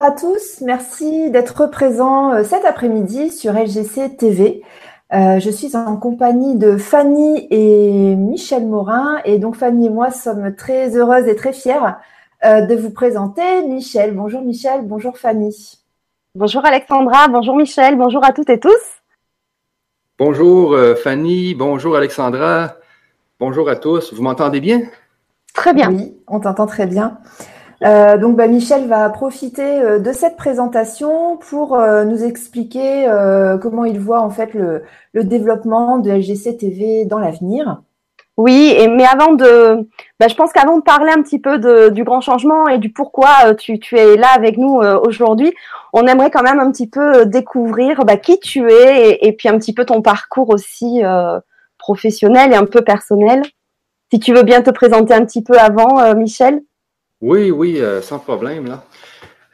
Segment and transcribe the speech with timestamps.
[0.00, 4.62] à tous, merci d'être présents euh, cet après-midi sur LGC TV.
[5.12, 10.12] Euh, je suis en compagnie de Fanny et Michel Morin et donc Fanny et moi
[10.12, 11.98] sommes très heureuses et très fières
[12.44, 14.14] euh, de vous présenter Michel.
[14.14, 15.78] Bonjour Michel, bonjour Fanny.
[16.36, 18.70] Bonjour Alexandra, bonjour Michel, bonjour à toutes et tous.
[20.16, 22.76] Bonjour Fanny, bonjour Alexandra,
[23.40, 24.14] bonjour à tous.
[24.14, 24.82] Vous m'entendez bien?
[25.54, 25.90] Très bien.
[25.90, 27.18] Oui, on t'entend très bien.
[27.84, 33.06] Euh, donc, bah, Michel va profiter euh, de cette présentation pour euh, nous expliquer
[33.62, 34.82] comment il voit en fait le,
[35.14, 37.82] développement de LGC TV dans l'avenir.
[38.36, 39.88] Oui, et, mais avant de,
[40.20, 41.58] bah, je pense qu'avant de parler un petit peu
[41.90, 45.52] du grand changement et du pourquoi tu, tu es là avec nous aujourd'hui,
[45.92, 49.48] on aimerait quand même un petit peu découvrir bah, qui tu es et, et, puis
[49.48, 51.02] un petit peu ton parcours aussi
[51.78, 53.42] professionnel et un peu personnel.
[54.12, 56.62] Si tu veux bien te présenter un petit peu avant, Michel.
[57.20, 58.84] Oui, oui, euh, sans problème, là.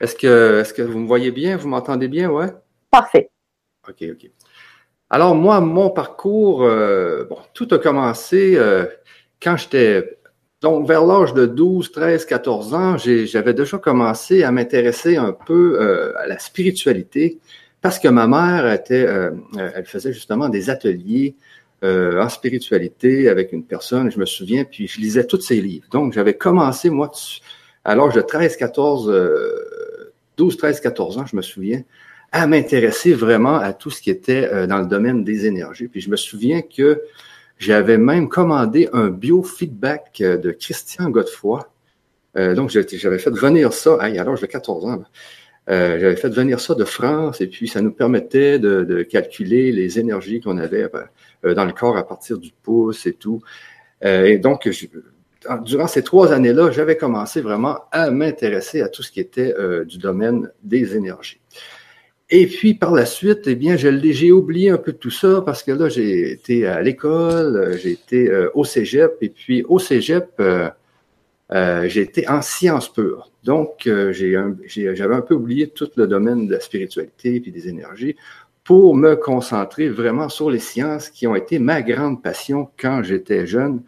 [0.01, 1.57] Est-ce que, est-ce que vous me voyez bien?
[1.57, 2.49] Vous m'entendez bien, ouais?
[2.91, 3.31] Parfait.
[3.89, 4.31] OK, OK.
[5.09, 8.87] Alors, moi, mon parcours, euh, bon, tout a commencé euh,
[9.41, 10.19] quand j'étais,
[10.61, 16.12] donc, vers l'âge de 12, 13, 14 ans, j'avais déjà commencé à m'intéresser un peu
[16.19, 17.39] à la spiritualité
[17.83, 19.06] parce que ma mère était,
[19.56, 21.37] elle faisait justement des ateliers
[21.83, 25.86] en spiritualité avec une personne, je me souviens, puis je lisais tous ses livres.
[25.91, 27.12] Donc, j'avais commencé, moi,
[27.84, 29.12] à l'âge de 13, 14,
[30.36, 31.83] 12, 13, 14 ans, je me souviens,
[32.34, 35.86] à m'intéresser vraiment à tout ce qui était euh, dans le domaine des énergies.
[35.86, 37.00] Puis je me souviens que
[37.58, 41.70] j'avais même commandé un biofeedback euh, de Christian Godefroy.
[42.36, 45.05] Euh, donc, j'avais fait venir ça, à l'âge de 14 ans,
[45.69, 49.98] j'avais fait venir ça de France et puis ça nous permettait de, de calculer les
[49.98, 50.91] énergies qu'on avait
[51.45, 53.42] dans le corps à partir du pouce et tout.
[54.03, 54.67] et donc,
[55.62, 59.84] durant ces trois années-là, j'avais commencé vraiment à m'intéresser à tout ce qui était euh,
[59.84, 61.41] du domaine des énergies.
[62.31, 65.72] Et puis par la suite, eh bien, j'ai oublié un peu tout ça parce que
[65.72, 70.43] là, j'ai été à l'école, euh, j'ai été euh, au cégep, et puis au cégep,
[71.50, 73.31] j'ai été en sciences pures.
[73.44, 78.16] Donc, j'avais un peu oublié tout le domaine de la spiritualité et des énergies
[78.64, 83.47] pour me concentrer vraiment sur les sciences qui ont été ma grande passion quand j'étais
[83.47, 83.82] jeune.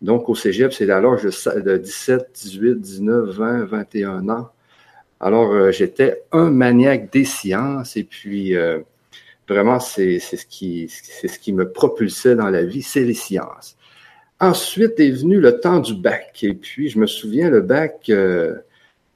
[0.00, 4.48] Donc, au cégep, c'est à l'âge de 17, 18, 19, 20, 21 ans.
[5.20, 8.80] Alors, euh, j'étais un maniaque des sciences et puis euh,
[9.48, 13.76] vraiment, c'est ce, qui, ce qui me propulsait dans la vie, c'est les sciences.
[14.40, 16.42] Ensuite est venu le temps du bac.
[16.42, 18.56] Et puis, je me souviens, le bac, euh,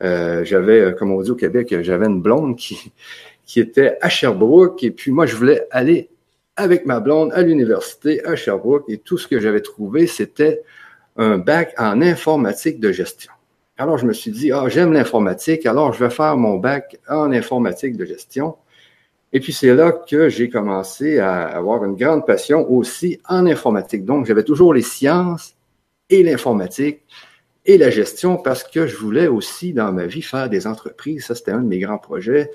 [0.00, 2.92] j'avais, comme on dit au Québec, j'avais une blonde qui,
[3.48, 4.84] qui était à Sherbrooke.
[4.84, 6.10] Et puis, moi, je voulais aller
[6.56, 8.84] avec ma blonde à l'université à Sherbrooke.
[8.88, 10.62] Et tout ce que j'avais trouvé, c'était
[11.16, 13.32] un bac en informatique de gestion.
[13.78, 17.32] Alors, je me suis dit, ah, j'aime l'informatique, alors je vais faire mon bac en
[17.32, 18.56] informatique de gestion.
[19.32, 24.04] Et puis, c'est là que j'ai commencé à avoir une grande passion aussi en informatique.
[24.04, 25.54] Donc, j'avais toujours les sciences
[26.10, 27.00] et l'informatique
[27.64, 31.26] et la gestion parce que je voulais aussi, dans ma vie, faire des entreprises.
[31.26, 32.50] Ça, c'était un de mes grands projets.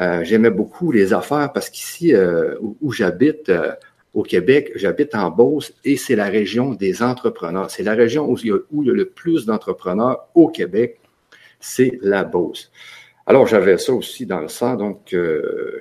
[0.00, 3.72] Euh, j'aimais beaucoup les affaires parce qu'ici, euh, où, j'habite, euh,
[4.14, 7.70] au Québec, j'habite en Beauce et c'est la région des entrepreneurs.
[7.70, 11.00] C'est la région où il, y a, le plus d'entrepreneurs au Québec,
[11.60, 12.72] c'est la Beauce.
[13.26, 14.74] Alors, j'avais ça aussi dans le sang.
[14.74, 15.14] Donc,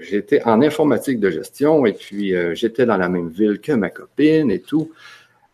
[0.02, 4.52] j'étais en informatique de gestion et puis j'étais dans la même ville que ma copine
[4.52, 4.92] et tout.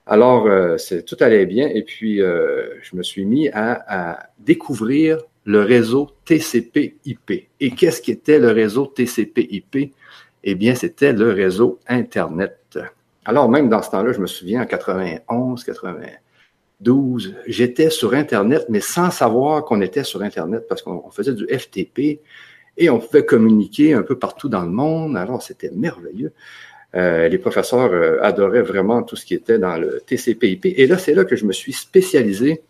[0.06, 0.50] Alors,
[1.08, 7.48] tout allait bien et puis je me suis mis à découvrir le réseau TCP/IP.
[7.60, 9.94] Et qu'est-ce qu'était le réseau TCP/IP?
[10.46, 12.80] eh bien, c'était le réseau Internet.
[13.26, 18.80] Alors, même dans ce temps-là, je me souviens, en 91, 92, j'étais sur Internet, mais
[18.80, 22.20] sans savoir qu'on était sur Internet parce qu'on faisait du FTP
[22.78, 25.18] et on pouvait communiquer un peu partout dans le monde.
[25.18, 26.32] Alors, c'était merveilleux.
[26.96, 30.68] Euh, les professeurs euh, adoraient vraiment tout ce qui était dans le TCP/IP.
[30.78, 32.62] Et là, c'est là que je me suis spécialisé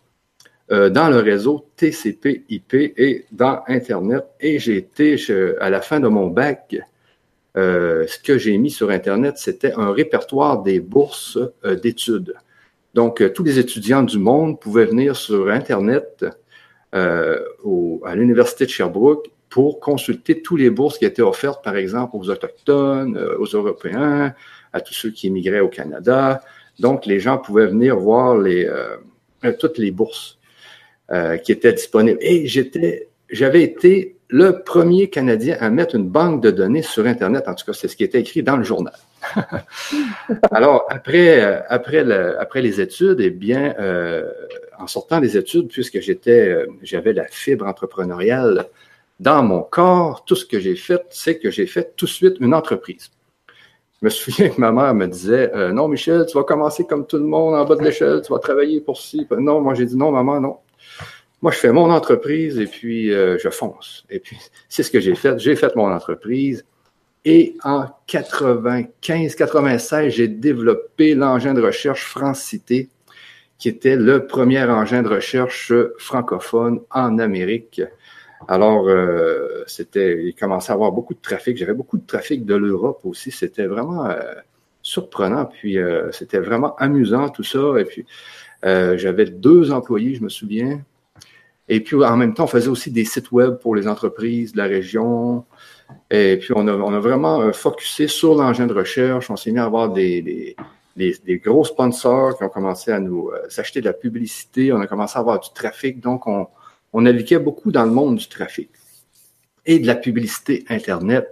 [0.72, 4.26] euh, dans le réseau TCP/IP et dans Internet.
[4.40, 5.18] Et j'ai été,
[5.60, 6.76] à la fin de mon bac,
[7.58, 12.34] euh, ce que j'ai mis sur Internet, c'était un répertoire des bourses euh, d'études.
[12.94, 16.26] Donc, euh, tous les étudiants du monde pouvaient venir sur Internet
[16.92, 22.30] à l'Université de Sherbrooke pour consulter toutes les bourses qui étaient offertes, par exemple, aux
[22.30, 24.34] Autochtones, aux Européens,
[24.72, 26.40] à tous ceux qui immigraient au Canada.
[26.80, 28.72] Donc, les gens pouvaient venir voir les,
[29.60, 30.38] toutes les bourses
[31.44, 32.18] qui étaient disponibles.
[32.22, 37.44] Et j'étais, j'avais été le premier Canadien à mettre une banque de données sur Internet.
[37.48, 38.94] En tout cas, c'est ce qui était écrit dans le journal.
[40.52, 42.00] Alors, après, euh, après,
[42.40, 44.32] après les études, eh bien, euh,
[44.80, 48.66] en sortant des études, puisque j'étais, euh, j'avais la fibre entrepreneuriale
[49.20, 52.38] dans mon corps, tout ce que j'ai fait, c'est que j'ai fait tout de suite
[52.40, 53.12] une entreprise.
[54.02, 57.08] Je me souviens que ma mère me disait euh, Non, Michel, tu vas commencer comme
[57.08, 59.26] tout le monde en bas de l'échelle, tu vas travailler pour ci.
[59.40, 60.58] Non, moi j'ai dit non, maman, non.
[61.42, 64.06] Moi, je fais mon entreprise et puis euh, je fonce.
[64.10, 64.38] Et puis,
[64.70, 65.38] c'est ce que j'ai fait.
[65.38, 66.66] J'ai fait mon entreprise.
[67.24, 72.90] Et en 95-96, j'ai développé l'engin de recherche Francité,
[73.58, 77.82] qui était le premier engin de recherche francophone en Amérique.
[78.48, 81.58] Alors, euh, c'était, il commençait à avoir beaucoup de trafic.
[81.58, 83.32] J'avais beaucoup de trafic de l'Europe aussi.
[83.32, 84.20] C'était vraiment euh,
[84.84, 85.46] surprenant.
[85.46, 85.78] Puis,
[86.12, 87.80] c'était vraiment amusant tout ça.
[87.80, 88.06] Et puis,
[88.66, 90.82] j'avais deux employés, je me souviens.
[91.68, 94.58] Et puis, en même temps, on faisait aussi des sites web pour les entreprises de
[94.58, 95.46] la région.
[96.12, 99.30] Et puis, on a, vraiment focusé sur l'engin de recherche.
[99.32, 100.56] On s'est mis à avoir des,
[100.96, 104.72] des, gros sponsors qui ont commencé à nous s'acheter de la publicité.
[104.74, 106.00] On a commencé à avoir du trafic.
[106.00, 106.48] Donc, on,
[106.94, 108.70] on naviguait beaucoup dans le monde du trafic
[109.66, 111.28] et de la publicité Internet.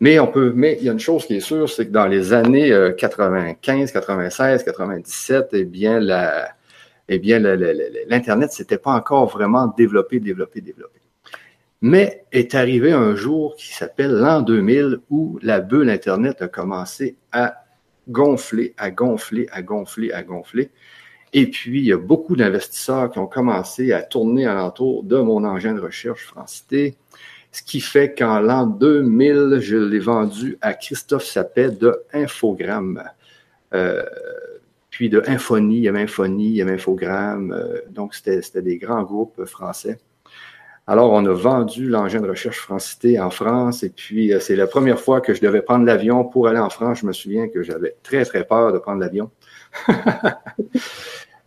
[0.00, 2.06] Mais on peut, mais il y a une chose qui est sûre, c'est que dans
[2.06, 6.48] les années 95, 96, 97, eh bien, la,
[7.14, 11.00] eh bien, l'Internet s'était pas encore vraiment développé, développé, développé.
[11.80, 17.16] Mais est arrivé un jour qui s'appelle l'an 2000 où la bulle Internet a commencé
[17.32, 17.64] à
[18.08, 20.70] gonfler, à gonfler, à gonfler, à gonfler.
[21.32, 25.44] Et puis, il y a beaucoup d'investisseurs qui ont commencé à tourner alentour de mon
[25.44, 26.96] engin de recherche Francité,
[27.52, 33.02] ce qui fait qu'en l'an 2000, je l'ai vendu à Christophe Sapet de Infogramme.
[33.74, 34.02] Euh,
[35.08, 39.02] de Infonie, il y avait Infonie, il y avait Infogramme, euh, donc c'était des grands
[39.02, 39.98] groupes français.
[40.86, 44.66] Alors, on a vendu l'engin de recherche Francité en France, et puis euh, c'est la
[44.66, 47.00] première fois que je devais prendre l'avion pour aller en France.
[47.00, 49.30] Je me souviens que j'avais très, très peur de prendre l'avion.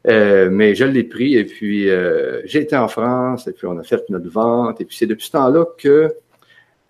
[0.08, 3.78] Euh, mais je l'ai pris et puis euh, j'ai été en France et puis on
[3.80, 4.80] a fait notre vente.
[4.82, 6.14] Et puis c'est depuis ce temps-là que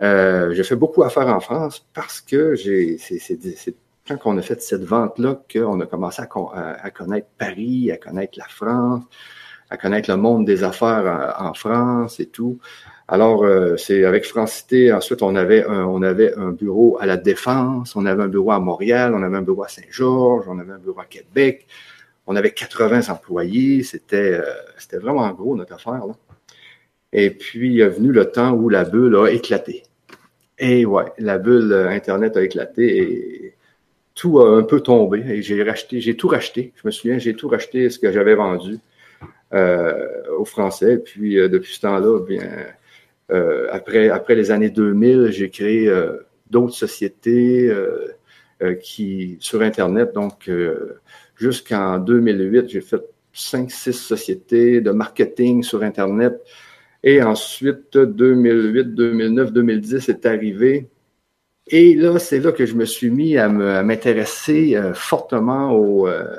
[0.01, 3.75] euh, je fais beaucoup affaires en France parce que j'ai, c'est,
[4.07, 8.47] quand on a fait cette vente-là qu'on a commencé à, connaître Paris, à connaître la
[8.47, 9.03] France,
[9.69, 12.59] à connaître le monde des affaires en, France et tout.
[13.07, 13.45] Alors,
[13.77, 14.93] c'est avec Francité.
[14.93, 18.51] Ensuite, on avait, un, on avait un bureau à la Défense, on avait un bureau
[18.51, 21.65] à Montréal, on avait un bureau à Saint-Georges, on avait un bureau à Québec.
[22.27, 24.43] On avait 80 employés, c'était euh,
[24.77, 26.07] c'était vraiment gros notre affaire.
[26.07, 26.13] Là.
[27.13, 29.83] Et puis, est venu le temps où la bulle a éclaté.
[30.57, 33.54] Et ouais, la bulle euh, Internet a éclaté et
[34.15, 35.19] tout a un peu tombé.
[35.27, 36.73] Et j'ai racheté, j'ai tout racheté.
[36.75, 38.79] Je me souviens, j'ai tout racheté ce que j'avais vendu
[39.53, 40.07] euh,
[40.37, 40.97] aux Français.
[40.97, 42.49] Puis euh, depuis ce temps-là, bien
[43.31, 45.91] euh, après, après les années 2000, j'ai créé
[46.49, 47.71] d'autres sociétés
[48.81, 50.13] qui sur Internet.
[50.13, 50.49] Donc
[51.37, 53.01] Jusqu'en 2008, j'ai fait
[53.33, 56.41] cinq, six sociétés de marketing sur Internet.
[57.03, 60.87] Et ensuite, 2008, 2009, 2010 est arrivé.
[61.67, 66.37] Et là, c'est là que je me suis mis à m'intéresser euh, fortement au, euh,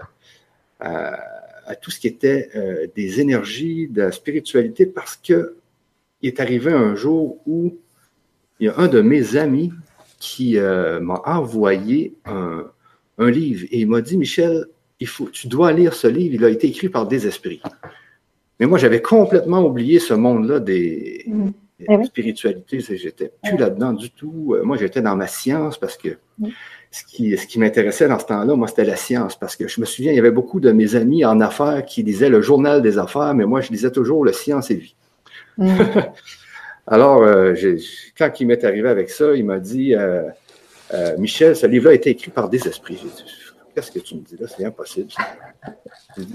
[0.78, 5.56] à, tout ce qui était euh, des énergies, de la spiritualité, parce que
[6.22, 7.76] il est arrivé un jour où
[8.60, 9.72] il y a un de mes amis
[10.18, 12.70] qui m'a envoyé un,
[13.30, 14.66] livre et il m'a dit, Michel,
[14.98, 17.60] il faut, tu dois lire ce livre, il a été écrit par des esprits.
[18.58, 21.50] Mais moi, j'avais complètement oublié ce monde-là des, mm.
[21.78, 22.80] Eh spiritualités.
[22.80, 24.54] J'étais plus là-dedans du tout.
[24.54, 26.16] Euh, moi, j'étais dans ma science parce que
[26.90, 29.38] ce qui, ce qui m'intéressait dans ce temps-là, moi, c'était la science.
[29.38, 32.02] Parce que je me souviens, il y avait beaucoup de mes amis en affaires qui
[32.02, 34.96] lisaient le journal des affaires, mais moi, je lisais toujours le science et vie.
[35.58, 35.76] Mm.
[36.86, 37.54] Alors, euh,
[38.16, 40.22] quand il m'est arrivé avec ça, il m'a dit, euh,
[41.18, 43.04] Michel, ce livre-là a été écrit par des esprits
[43.76, 44.46] qu'est-ce que tu me dis là?
[44.48, 45.10] C'est impossible.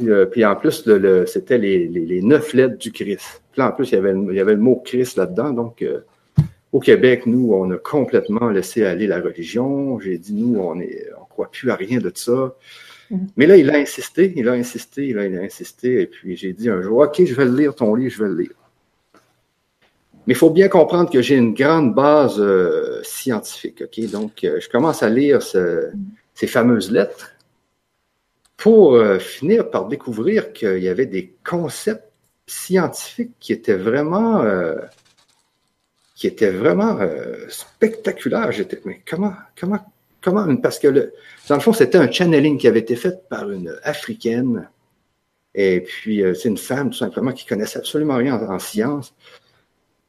[0.03, 0.87] Euh, puis en plus,
[1.25, 3.41] c'était les, neuf lettres du Christ.
[3.51, 5.49] Puis en plus, il y avait, il y avait le mot Christ là-dedans.
[5.49, 6.01] Donc, euh,
[6.71, 9.99] au Québec, nous, on a complètement laissé aller la religion.
[9.99, 12.55] J'ai dit, nous, on on croit plus à rien de ça.
[13.11, 13.17] Mm-hmm.
[13.37, 16.01] Mais là, il a insisté, il a insisté, il a, il a insisté.
[16.01, 18.29] Et puis, j'ai dit un jour, OK, je vais le lire, ton livre, je vais
[18.29, 18.53] le lire.
[20.27, 23.83] Mais il faut bien comprendre que j'ai une grande base euh, scientifique.
[23.83, 24.11] OK?
[24.11, 25.97] Donc, je commence à lire ce, mm-hmm
[26.41, 27.30] ces fameuses lettres
[28.61, 32.11] pour euh, finir par découvrir qu'il y avait des concepts
[32.45, 34.75] scientifiques qui étaient vraiment, euh,
[36.13, 38.51] qui étaient vraiment euh, spectaculaires.
[38.51, 39.83] J'étais, mais comment, comment,
[40.21, 41.11] comment, parce que le,
[41.49, 44.69] dans le fond, c'était un channeling qui avait été fait par une africaine.
[45.55, 49.15] Et puis, c'est une femme, tout simplement, qui connaissait absolument rien en, en science.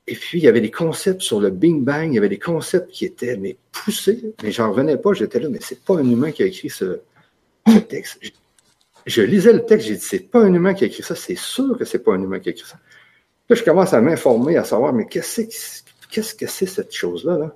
[0.06, 2.38] Et puis, il y avait des concepts sur le Bing Bang, il y avait des
[2.38, 6.04] concepts qui étaient mais poussés, mais j'en revenais pas, j'étais là, mais c'est pas un
[6.04, 7.00] humain qui a écrit ce,
[7.88, 8.18] texte.
[9.06, 11.36] Je, lisais le texte, j'ai dit, c'est pas un humain qui a écrit ça, c'est
[11.36, 12.78] sûr que c'est pas un humain qui a écrit ça.
[13.48, 17.38] Là, je commence à m'informer, à savoir, mais qu'est-ce que qu'est-ce que c'est cette chose-là?
[17.38, 17.54] Là?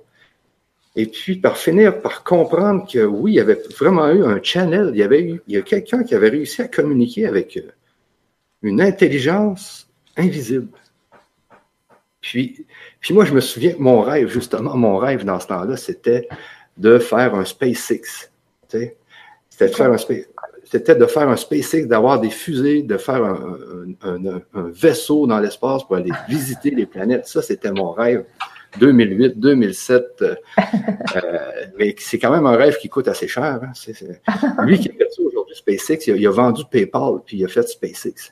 [0.95, 4.89] Et puis, par finir par comprendre que oui, il y avait vraiment eu un channel,
[4.93, 7.71] il y avait eu, il y a quelqu'un qui avait réussi à communiquer avec euh,
[8.63, 9.87] une intelligence
[10.17, 10.69] invisible.
[12.19, 12.65] Puis,
[12.99, 16.27] puis moi, je me souviens, mon rêve, justement, mon rêve dans ce temps-là, c'était
[16.77, 18.31] de faire un SpaceX.
[18.67, 18.97] C'était
[19.59, 19.97] de faire un
[20.69, 23.57] c'était de faire un SpaceX, d'avoir des fusées, de faire un,
[24.03, 27.27] un, un vaisseau dans l'espace pour aller visiter les planètes.
[27.27, 28.25] Ça, c'était mon rêve.
[28.79, 30.21] 2008, 2007.
[30.21, 30.35] Euh,
[31.15, 31.39] euh,
[31.77, 33.59] mais c'est quand même un rêve qui coûte assez cher.
[33.63, 34.63] Hein.
[34.63, 37.67] Lui qui a fait ça aujourd'hui, SpaceX, il a, vendu PayPal, puis il a fait
[37.67, 38.31] SpaceX.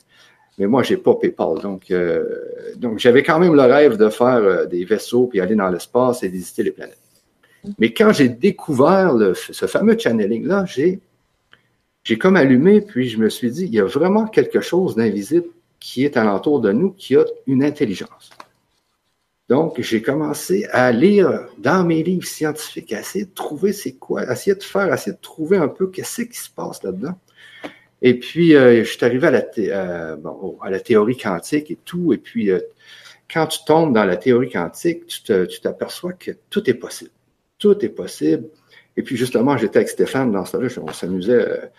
[0.58, 1.60] Mais moi, j'ai pas PayPal.
[1.62, 2.24] Donc, euh,
[2.78, 6.28] donc j'avais quand même le rêve de faire des vaisseaux, puis aller dans l'espace et
[6.28, 6.98] visiter les planètes.
[7.80, 11.00] Mais quand j'ai découvert ce fameux channeling-là, j'ai,
[12.06, 15.48] j'ai comme allumé, puis je me suis dit, il y a vraiment quelque chose d'invisible
[15.80, 18.30] qui est alentour de nous, qui a une intelligence.
[19.50, 24.22] Donc, j'ai commencé à lire dans mes livres scientifiques, à essayer de trouver c'est quoi,
[24.22, 27.16] à essayer de faire, à essayer de trouver un peu qu'est-ce qui se passe là-dedans.
[28.02, 30.18] Et puis, euh, je suis arrivé à la, euh,
[30.62, 32.14] à la théorie quantique et tout.
[32.14, 32.60] Et puis, euh,
[33.32, 37.12] quand tu tombes dans la théorie quantique, tu t'aperçois que tout est possible.
[37.58, 38.48] Tout est possible.
[38.98, 41.72] Et puis, justement, j'étais avec Stéphane dans ce là on s'amusait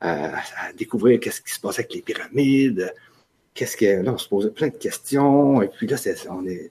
[0.00, 2.94] à, à, découvrir qu'est-ce qui se passe avec les pyramides.
[3.54, 5.62] Qu'est-ce que, là, on se posait plein de questions.
[5.62, 5.96] Et puis là,
[6.30, 6.70] on est,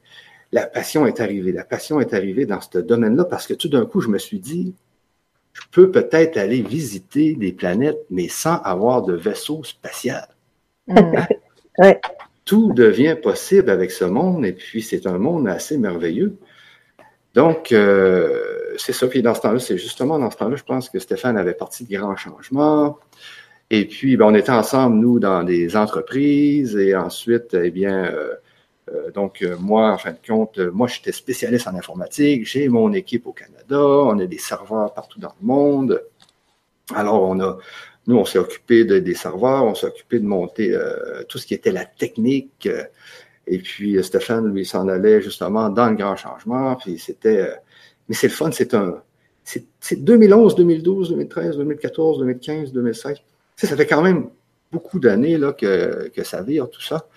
[0.51, 1.51] la passion est arrivée.
[1.51, 4.39] La passion est arrivée dans ce domaine-là parce que tout d'un coup, je me suis
[4.39, 4.73] dit,
[5.53, 10.27] je peux peut-être aller visiter des planètes, mais sans avoir de vaisseau spatial.
[11.79, 11.93] Hein?
[12.45, 16.37] Tout devient possible avec ce monde, et puis c'est un monde assez merveilleux.
[17.37, 19.05] Donc, euh, c'est ça.
[19.05, 21.85] Puis dans ce temps-là, c'est justement dans ce temps-là, je pense que Stéphane avait parti
[21.85, 22.97] de grands changements.
[23.69, 28.33] Et puis, ben, on était ensemble, nous, dans des entreprises, et ensuite, eh bien, euh,
[28.91, 32.47] euh, donc, moi, en fin de compte, moi, j'étais spécialiste en informatique.
[32.47, 33.81] J'ai mon équipe au Canada.
[33.81, 36.01] On a des serveurs partout dans le monde.
[36.95, 37.59] Alors, on a,
[38.07, 40.75] nous, on s'est occupé de, des serveurs, on s'est occupé de monter
[41.29, 42.67] tout ce qui était la technique.
[43.47, 46.75] Et puis, Stéphane, lui, s'en allait justement dans le grand changement.
[46.75, 47.49] Puis, c'était,
[48.09, 49.01] mais c'est le fun, c'est un,
[49.43, 53.17] c'est 2011, 2012, 2013, 2014, 2015, 2016.
[53.55, 54.29] Ça, ça fait quand même
[54.71, 57.07] beaucoup d'années que, que ça vire tout ça.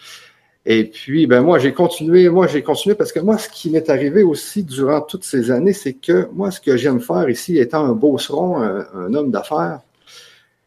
[0.67, 3.89] Et puis, ben moi, j'ai continué, moi, j'ai continué parce que moi, ce qui m'est
[3.91, 7.85] arrivé aussi durant toutes ces années, c'est que moi, ce que j'aime faire ici, étant
[7.85, 9.81] un beauceron, un, un homme d'affaires,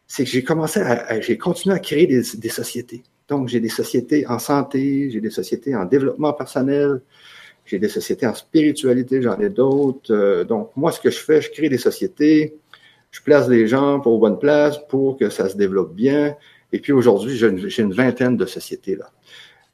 [0.06, 3.02] c'est que j'ai commencé à, j'ai continué à créer des, des sociétés.
[3.28, 7.00] Donc, j'ai des sociétés en santé, j'ai des sociétés en développement personnel,
[7.64, 10.12] j'ai des sociétés en spiritualité, j'en ai d'autres.
[10.12, 12.56] Euh, donc, moi, ce que je fais, je crée des sociétés,
[13.10, 16.36] je place des gens pour bonne place pour que ça se développe bien.
[16.72, 19.10] Et puis aujourd'hui, j'ai une vingtaine de sociétés là.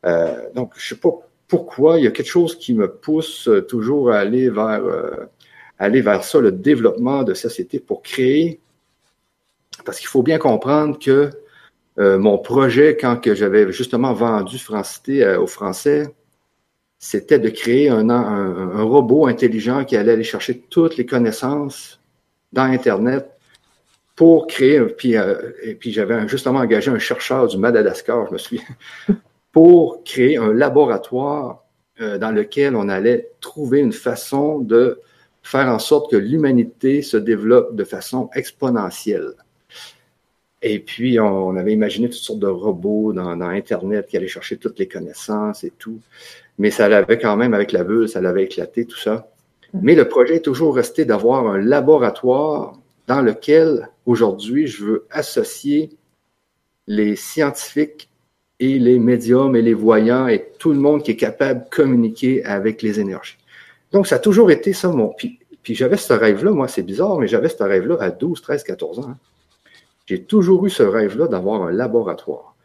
[0.06, 1.10] Euh, donc, je sais pas
[1.48, 4.82] pourquoi, il y a quelque chose qui me pousse euh, toujours à aller vers,
[5.78, 8.60] aller vers ça, le développement de société pour créer.
[9.84, 11.30] Parce qu'il faut bien comprendre que
[11.96, 16.14] mon projet, quand que j'avais justement vendu Francité aux Français,
[16.98, 22.00] c'était de créer un, robot intelligent qui allait aller chercher toutes les connaissances
[22.52, 23.30] dans Internet
[24.16, 24.80] pour créer.
[24.80, 25.14] Puis,
[25.62, 28.64] et puis j'avais justement engagé un chercheur du Madagascar, je me souviens,
[29.52, 31.64] pour créer un laboratoire
[32.00, 35.00] euh, dans lequel on allait trouver une façon de
[35.42, 39.32] faire en sorte que l'humanité se développe de façon exponentielle.
[40.62, 44.58] Et puis, on, avait imaginé toutes sortes de robots dans, dans, Internet qui allaient chercher
[44.58, 46.00] toutes les connaissances et tout.
[46.58, 49.30] Mais ça l'avait quand même, avec la bulle, ça l'avait éclaté, tout ça.
[49.72, 55.90] Mais le projet est toujours resté d'avoir un laboratoire dans lequel, aujourd'hui, je veux associer
[56.86, 58.10] les scientifiques
[58.58, 62.44] et les médiums et les voyants et tout le monde qui est capable de communiquer
[62.44, 63.38] avec les énergies.
[63.92, 65.08] Donc, ça a toujours été ça mon.
[65.08, 68.62] Puis, puis j'avais ce rêve-là, moi, c'est bizarre, mais j'avais ce rêve-là à 12, 13,
[68.64, 69.16] 14 ans.
[70.10, 72.56] J'ai toujours eu ce rêve-là d'avoir un laboratoire.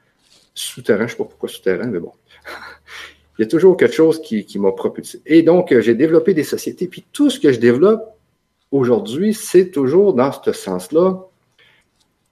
[0.55, 2.11] Souterrain, je ne sais pas pourquoi souterrain, mais bon.
[3.37, 5.21] Il y a toujours quelque chose qui, m'a propulsé.
[5.27, 6.87] Et donc, euh, j'ai développé des sociétés.
[6.87, 8.17] Puis tout ce que je développe
[8.71, 11.23] aujourd'hui, c'est toujours dans ce sens-là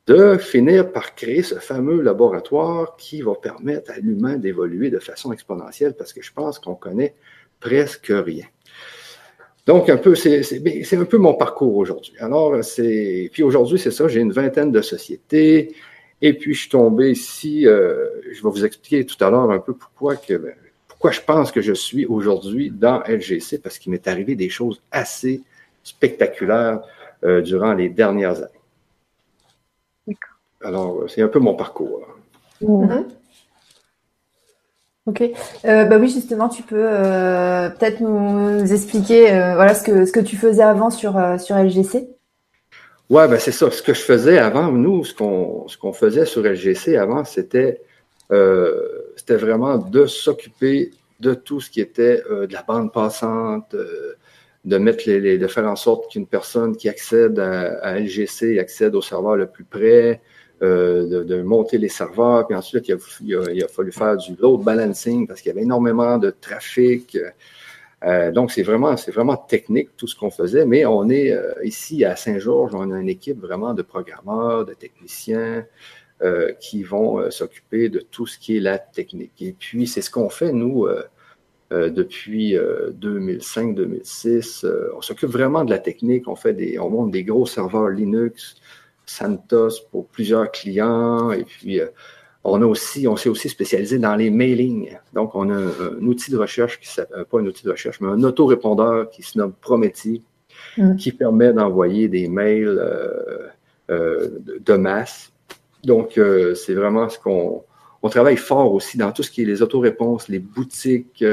[0.08, 5.32] de finir par créer ce fameux laboratoire qui va permettre à l'humain d'évoluer de façon
[5.32, 7.13] exponentielle parce que je pense qu'on connaît
[7.60, 8.46] presque rien.
[9.65, 12.13] Donc, un peu, c'est un peu mon parcours aujourd'hui.
[12.20, 13.29] Alors, c'est.
[13.32, 15.74] Puis aujourd'hui, c'est ça, j'ai une vingtaine de sociétés.
[16.22, 19.60] Et puis, je suis tombé ici, euh, je vais vous expliquer tout à l'heure un
[19.60, 20.53] peu pourquoi que
[20.88, 24.82] pourquoi je pense que je suis aujourd'hui dans LGC, parce qu'il m'est arrivé des choses
[24.91, 25.41] assez
[25.84, 26.82] spectaculaires
[27.25, 30.17] euh, durant les dernières années.
[30.62, 32.08] Alors, c'est un peu mon parcours.
[32.62, 33.05] Mhm.
[35.06, 40.06] Ok, euh, bah oui justement tu peux euh, peut-être nous expliquer euh, voilà ce que
[40.06, 42.08] ce que tu faisais avant sur sur LGC.
[43.10, 43.70] Ouais ben c'est ça.
[43.70, 47.82] Ce que je faisais avant nous, ce qu'on ce qu'on faisait sur LGC avant, c'était
[48.30, 53.76] c'était vraiment de s'occuper de tout ce qui était de la bande passante,
[54.66, 59.02] de mettre les, de faire en sorte qu'une personne qui accède à, LGC accède au
[59.02, 60.22] serveur le plus près,
[60.62, 62.98] euh, de, monter les serveurs, puis ensuite il a,
[63.68, 67.18] fallu faire du load balancing parce qu'il y avait énormément de trafic.
[68.06, 71.52] Euh, donc c'est vraiment c'est vraiment technique tout ce qu'on faisait, mais on est euh,
[71.64, 75.66] ici à Saint-Georges, on a une équipe vraiment de programmeurs, de techniciens
[76.62, 79.42] qui vont s'occuper de tout ce qui est la technique.
[79.42, 80.88] Et puis c'est ce qu'on fait nous.
[81.70, 84.66] depuis 2005-2006.
[84.96, 86.30] on s'occupe vraiment de la technique.
[86.30, 88.56] On fait on monte des gros serveurs Linux.
[89.06, 91.32] Santos pour plusieurs clients.
[91.32, 91.88] Et puis, euh,
[92.44, 94.98] on a aussi, on s'est aussi spécialisé dans les mailings.
[95.14, 98.02] Donc, on a un, outil de recherche qui s'appelle, euh, pas un outil de recherche,
[98.02, 100.24] mais un autorépondeur qui se nomme Prometi,
[100.78, 100.96] mm.
[100.96, 102.80] qui permet d'envoyer des mails
[103.90, 104.30] euh,
[104.60, 105.32] de, masse.
[105.84, 106.20] Donc,
[106.56, 107.64] c'est vraiment ce qu'on,
[108.02, 111.24] on travaille fort aussi dans tout ce qui est les autoréponses, les boutiques.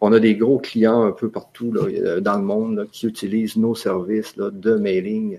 [0.00, 4.36] on a des gros clients un peu partout dans le monde qui utilisent nos services
[4.38, 5.38] de mailing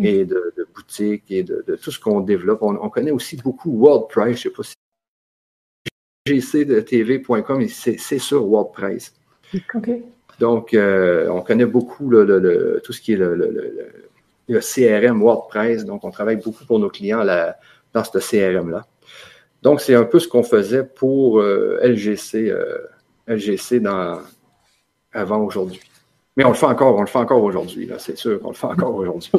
[0.00, 2.62] et de, de boutiques et de, de tout ce qu'on développe.
[2.62, 4.26] On, on, connaît aussi beaucoup WordPress.
[4.26, 4.74] Je ne sais pas si
[6.26, 9.14] gctv.com, c'est sur WordPress.
[10.40, 13.80] Donc, euh, on connaît beaucoup le, le, tout ce qui est le,
[14.48, 15.84] CRM WordPress.
[15.84, 17.58] Donc, on travaille beaucoup pour nos clients là,
[17.92, 18.86] dans ce CRM-là.
[19.62, 22.78] Donc, c'est un peu ce qu'on faisait pour euh, LGC, euh,
[23.26, 24.20] LGC dans,
[25.12, 25.80] avant aujourd'hui.
[26.36, 28.54] Mais on le fait encore, on le fait encore aujourd'hui, là, c'est sûr qu'on le
[28.54, 29.30] fait encore aujourd'hui.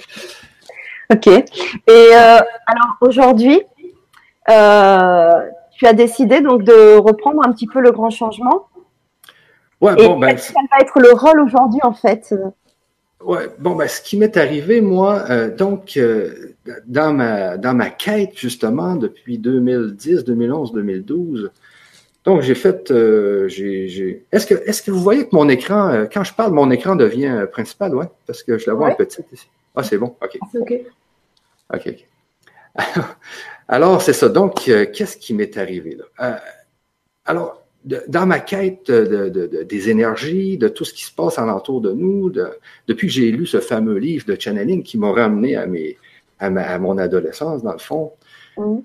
[1.14, 1.28] ok.
[1.28, 1.44] Et
[1.88, 3.62] euh, alors aujourd'hui,
[4.50, 5.32] euh,
[5.78, 8.68] tu as décidé donc de reprendre un petit peu le grand changement.
[9.80, 12.34] Ouais, bon, ben, ça va être le rôle aujourd'hui en fait?
[13.24, 16.00] Ouais, bon, ben, ce qui m'est arrivé, moi, euh, donc,
[16.88, 21.52] dans, ma, dans ma quête, justement, depuis 2010, 2011, 2012,
[22.28, 22.92] donc, j'ai fait.
[22.92, 26.98] Euh, j'ai, Est-ce que, vous voyez que mon écran, euh, quand je parle, mon écran
[26.98, 28.08] devient euh, principal, ouais?
[28.26, 29.48] Parce que je la vois en petite ici.
[29.74, 30.14] Ah, c'est bon.
[30.22, 30.38] OK.
[30.42, 30.74] Ah, OK.
[31.74, 32.08] OK.
[33.70, 34.28] Alors, c'est ça.
[34.28, 36.42] Donc, qu'est-ce qui m'est arrivé là?
[37.24, 41.92] alors, dans ma quête de, des énergies, de tout ce qui se passe alentour de
[41.92, 42.30] nous,
[42.88, 45.98] depuis que j'ai lu ce fameux livre de channeling qui m'a ramené à, mes,
[46.40, 48.12] à, mon adolescence, dans le fond,
[48.58, 48.80] mmh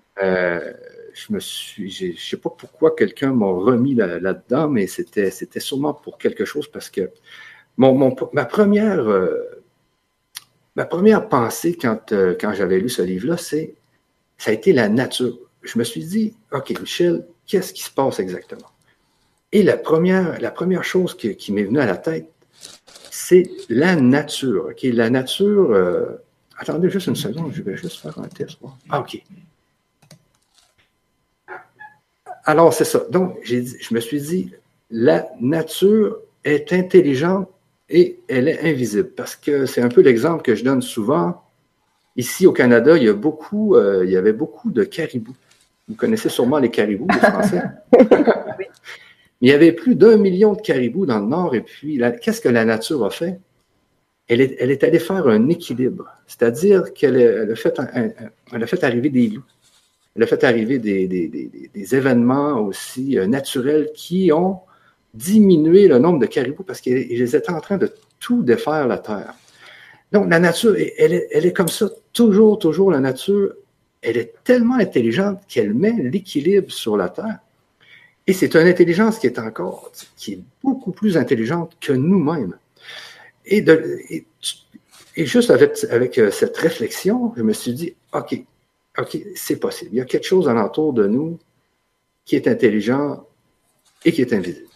[1.15, 6.19] je me suis, je sais pas pourquoi quelqu'un m'a remis là-dedans, mais c'était, sûrement pour
[6.19, 7.11] quelque chose parce que
[7.77, 9.63] ma première, euh,
[10.77, 13.75] ma première pensée quand, euh, quand j'avais lu ce livre-là, c'est,
[14.39, 15.39] ça a été la nature.
[15.63, 18.69] Je me suis dit, OK, Michel, qu'est-ce qui se passe exactement?
[19.53, 22.29] Et la première, la première chose qui, m'est venue à la tête,
[23.11, 24.71] c'est la nature.
[24.83, 26.23] La nature, euh,
[26.57, 28.59] attendez juste une seconde, je vais juste faire un test.
[28.89, 29.23] Ah, OK.
[32.45, 33.05] Alors, c'est ça.
[33.11, 34.53] Donc, j'ai je me suis dit,
[34.91, 37.49] la nature est intelligente
[37.89, 39.11] et elle est invisible.
[39.17, 41.43] Parce que c'est un peu l'exemple que je donne souvent.
[42.17, 45.37] Ici au Canada, il y, a beaucoup, euh, il y avait beaucoup de caribous.
[45.89, 47.63] Vous connaissez sûrement les caribous, les Français?
[49.41, 51.55] il y avait plus d'un million de caribous dans le nord.
[51.55, 53.41] Et puis, qu'est-ce que la nature a fait?
[54.29, 56.07] Elle est, elle est allée faire un équilibre.
[56.27, 57.81] C'est-à-dire qu'elle a, fait
[58.53, 59.43] elle a fait arriver des loups
[60.15, 64.61] elle a fait arriver des, événements aussi euh, naturels qui ont
[65.15, 69.35] diminué le nombre de caribous parce qu'ils étaient en train de tout défaire la Terre.
[70.11, 73.55] Donc, la nature, elle est, comme ça, toujours, toujours, la nature,
[74.03, 77.39] elle est tellement intelligente qu'elle met l'équilibre sur la Terre.
[78.27, 82.57] Et c'est une intelligence qui est encore, qui est beaucoup plus intelligente que nous-mêmes.
[83.47, 83.65] Et,
[85.17, 88.45] juste avec, avec euh, cette réflexion, je me suis dit, OK,
[88.99, 89.91] OK, c'est possible.
[89.95, 91.39] Il y a quelque chose alentour de nous
[92.25, 93.27] qui est intelligent
[94.05, 94.69] et qui est invisible.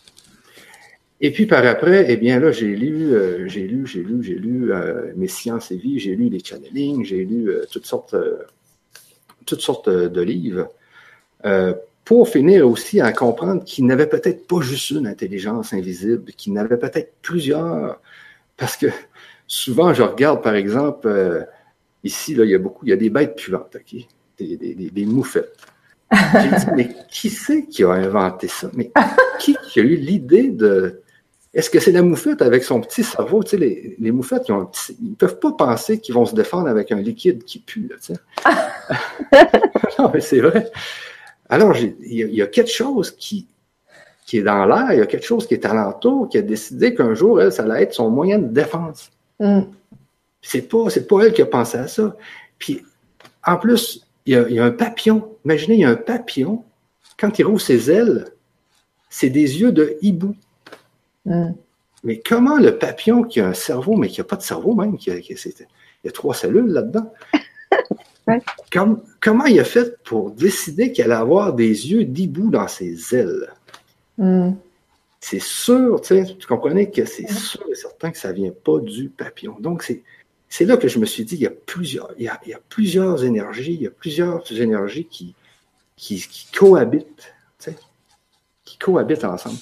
[1.20, 4.34] Et puis par après, eh bien là, j'ai lu, euh, j'ai lu, j'ai lu, j'ai
[4.34, 8.14] lu euh, mes sciences et vie, j'ai lu les channelings, j'ai lu euh, toutes sortes,
[9.46, 10.68] toutes sortes de livres,
[12.04, 16.76] pour finir aussi à comprendre qu'il n'avait peut-être pas juste une intelligence invisible, qu'il n'avait
[16.76, 18.00] peut-être plusieurs,
[18.56, 18.86] parce que
[19.46, 21.46] souvent je regarde par exemple
[22.06, 24.00] Ici, là, il y a beaucoup, il y a des bêtes puantes, OK?
[24.38, 25.56] Des, des, des, moufettes.
[26.12, 28.70] J'ai dit, mais qui c'est qui a inventé ça?
[28.74, 28.92] Mais
[29.40, 31.02] qui, a eu l'idée de.
[31.52, 33.42] Est-ce que c'est la moufette avec son petit cerveau?
[33.42, 36.92] Tu sais, les, les moufettes, ils ne peuvent pas penser qu'ils vont se défendre avec
[36.92, 39.48] un liquide qui pue, là, tu sais.
[39.98, 40.70] non, mais c'est vrai.
[41.48, 43.48] Alors, il y, a quelque chose qui,
[44.26, 46.94] qui est dans l'air, il y a quelque chose qui est alentour, qui a décidé
[46.94, 49.10] qu'un jour, elle, ça allait être son moyen de défense.
[49.40, 49.62] Mm.
[50.42, 52.16] C'est pas, c'est pas elle qui a pensé à ça.
[52.58, 52.82] Puis,
[53.44, 55.36] en plus, il y a, un papillon.
[55.44, 56.64] Imaginez, il y a un papillon.
[57.18, 58.26] Quand il rouvre ses ailes,
[59.08, 60.34] c'est des yeux de hibou.
[61.24, 61.52] Mm.
[62.04, 64.96] Mais comment le papillon qui a un cerveau, mais qui n'a pas de cerveau même,
[64.96, 65.66] qui il
[66.04, 67.12] y a trois cellules là-dedans,
[69.20, 73.52] comment il a fait pour décider qu'il allait avoir des yeux d'hibou dans ses ailes?
[74.18, 74.52] Hmm.
[75.20, 79.08] C'est sûr, tu comprenais que c'est sûr et certain que ça ne vient pas du
[79.08, 79.56] papillon.
[79.58, 80.02] Donc, c'est
[80.60, 83.74] là que je me suis dit, il y a plusieurs, il y a, plusieurs énergies,
[83.74, 85.34] il y a plusieurs énergies qui,
[85.96, 86.24] qui,
[86.56, 87.34] cohabitent,
[88.64, 89.58] qui cohabitent ensemble.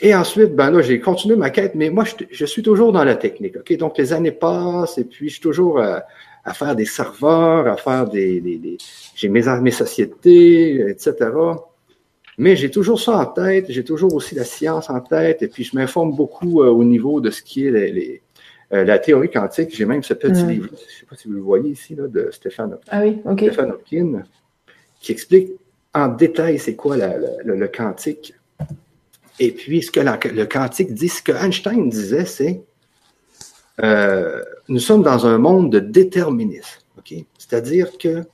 [0.00, 3.16] Et ensuite, ben là, j'ai continué ma quête, mais moi, je, suis toujours dans la
[3.16, 3.56] technique.
[3.56, 3.76] OK?
[3.76, 6.04] Donc, les années passent et puis je suis toujours à,
[6.54, 8.40] faire des serveurs, à faire des.
[8.40, 8.78] des,
[9.14, 11.30] j'ai mes, mes sociétés, etc.
[12.38, 15.64] Mais j'ai toujours ça en tête, j'ai toujours aussi la science en tête, et puis
[15.64, 18.22] je m'informe beaucoup euh, au niveau de ce qui est les,
[18.72, 19.74] euh, la théorie quantique.
[19.74, 20.48] J'ai même ce petit mm.
[20.48, 23.20] livre, je ne sais pas si vous le voyez ici, là, de Stéphane, ah oui,
[23.24, 24.22] Hopkins,
[25.00, 25.52] qui explique
[25.94, 28.34] en détail c'est quoi le, quantique.
[29.40, 32.62] Et puis, ce que le quantique dit, ce que Einstein disait, c'est
[33.82, 36.80] euh, nous sommes dans un monde de déterminisme.
[37.38, 38.24] C'est-à-dire que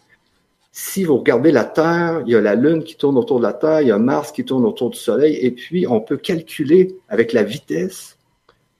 [0.72, 3.52] si vous regardez la Terre, il y a la Lune qui tourne autour de la
[3.52, 6.96] Terre, il y a Mars qui tourne autour du Soleil, et puis on peut calculer
[7.08, 8.13] avec la vitesse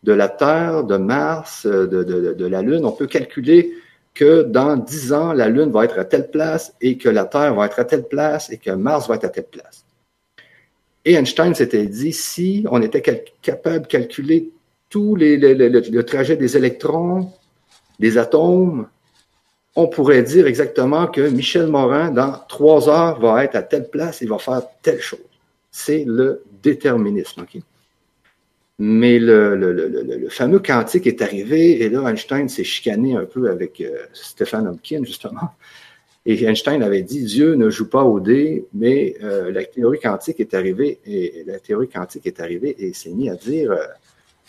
[0.05, 3.73] de la Terre, de Mars, de, de, la Lune, on peut calculer
[4.13, 7.55] que dans dix ans, la Lune va être à telle place et que la Terre
[7.55, 9.85] va être à telle place et que Mars va être à telle place.
[11.05, 13.03] Et Einstein s'était dit, si on était
[13.43, 14.51] capable de calculer
[14.91, 17.33] tous les, le trajet des électrons,
[17.99, 18.87] des atomes,
[19.77, 24.23] on pourrait dire exactement que Michel Morin, dans trois heures, va être à telle place
[24.23, 25.19] et va faire telle chose.
[25.71, 27.45] C'est le déterminisme.
[28.79, 34.07] Mais le, fameux quantique est arrivé et là, Einstein s'est chicané un peu avec euh,
[34.13, 35.51] Stephen Hopkins, justement.
[36.27, 40.41] Et Einstein avait dit Dieu ne joue pas au dé, mais euh, la théorie quantique
[40.41, 43.85] est arrivée et la théorie quantique est arrivée et s'est mis à dire euh,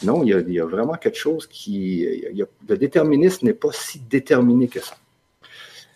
[0.04, 2.06] non, il y, a, vraiment quelque chose qui.
[2.68, 4.96] le déterminisme n'est pas si déterminé que ça.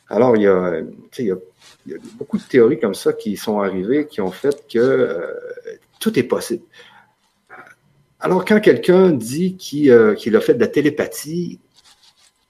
[0.09, 1.35] Alors, il y, a,
[2.17, 5.33] beaucoup de théories comme ça qui sont arrivées, qui ont fait que euh,
[5.99, 6.63] tout est possible.
[8.21, 11.59] Alors, quand quelqu'un dit euh, qu'il a fait de la télépathie,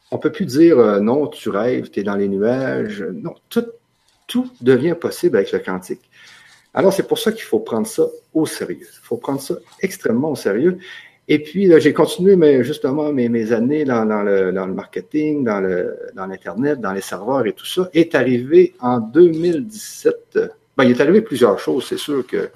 [0.09, 3.05] on ne peut plus dire euh, non, tu rêves, tu es dans les nuages.
[3.13, 3.65] Non, tout,
[4.25, 6.09] tout devient possible avec le quantique.
[6.73, 8.79] Alors, c'est pour ça qu'il faut prendre ça au sérieux.
[8.81, 10.79] Il faut prendre ça extrêmement au sérieux.
[11.27, 16.81] Et puis, j'ai continué mais justement mes, années dans, le, marketing, dans, le, dans l'Internet,
[16.81, 17.87] dans les serveurs et tout ça.
[17.93, 20.39] Est arrivé en 2017.
[20.75, 22.49] Ben, il est arrivé plusieurs choses, c'est sûr que.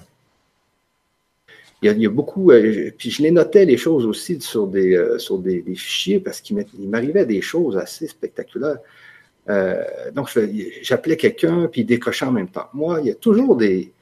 [1.84, 2.50] Il y, a, beaucoup.
[2.50, 6.40] Euh, puis je les notais les choses aussi sur des, euh, sur des, fichiers parce
[6.40, 8.78] qu'il m'arrivait des choses assez spectaculaires.
[9.50, 10.30] Euh, donc,
[10.80, 12.68] j'appelais quelqu'un puis il décrochait en même temps.
[12.72, 13.92] Moi, il y a toujours des.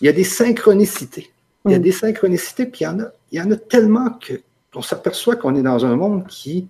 [0.00, 1.30] Il y a des synchronicités.
[1.66, 1.82] Il y a mm.
[1.82, 4.18] des synchronicités, puis il y en a, il y en a tellement
[4.72, 6.68] qu'on s'aperçoit qu'on est dans un monde qui,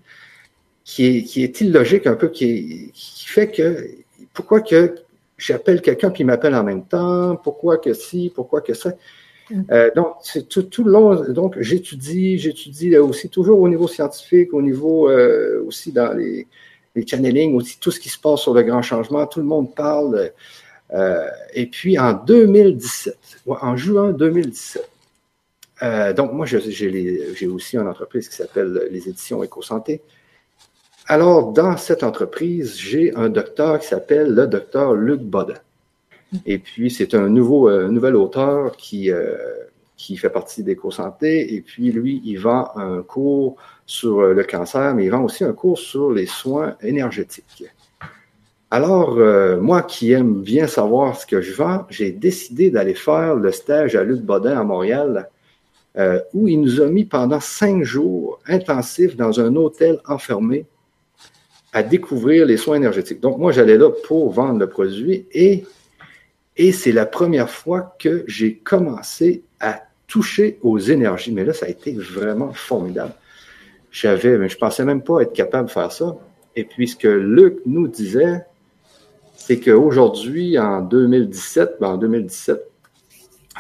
[0.85, 3.89] qui, est, qui est illogique un peu, qui, qui fait que
[4.33, 4.97] pourquoi que
[5.39, 8.93] j'appelle quelqu'un puis il m'appelle en même temps, pourquoi que si, pourquoi que ça?
[9.51, 9.63] Mm.
[9.71, 11.15] Euh, donc, c'est tout, tout, le long.
[11.33, 16.47] Donc, j'étudie, j'étudie aussi toujours au niveau scientifique, au niveau euh, aussi dans les,
[16.95, 19.27] les channeling, aussi tout ce qui se passe sur le grand changement.
[19.27, 20.33] Tout le monde parle.
[20.93, 24.89] Euh, et puis en 2017, en juin 2017,
[25.83, 30.01] euh, donc moi j'ai aussi une entreprise qui s'appelle les éditions EcoSanté.
[31.07, 35.55] Alors dans cette entreprise, j'ai un docteur qui s'appelle le docteur Luc Bodin.
[36.45, 39.11] Et puis c'est un nouveau euh, nouvel auteur qui
[39.97, 41.55] qui fait partie d'EcoSanté.
[41.55, 45.53] Et puis lui, il vend un cours sur le cancer, mais il vend aussi un
[45.53, 47.65] cours sur les soins énergétiques.
[48.71, 53.37] Alors, euh, moi qui aime bien savoir ce que je vends, j'ai décidé d'aller faire
[53.37, 55.31] le stage à Luc Bodin à Montréal,
[55.97, 60.67] euh, où il nous a mis pendant cinq jours intensifs dans un hôtel enfermé
[61.73, 63.21] à découvrir les soins énergétiques.
[63.21, 65.65] Donc, moi, j'allais là pour vendre le produit et,
[66.57, 71.33] et c'est la première fois que j'ai commencé à toucher aux énergies.
[71.33, 73.13] Mais là, ça a été vraiment formidable.
[73.91, 76.17] J'avais, je pensais même pas être capable de faire ça.
[76.55, 78.45] Et puis, ce que Luc nous disait,
[79.35, 82.61] c'est qu'aujourd'hui, en 2017, ben en 2017,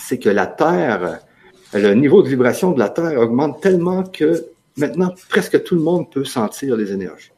[0.00, 1.20] c'est que la Terre,
[1.74, 6.10] le niveau de vibration de la Terre augmente tellement que maintenant, presque tout le monde
[6.10, 7.30] peut sentir les énergies.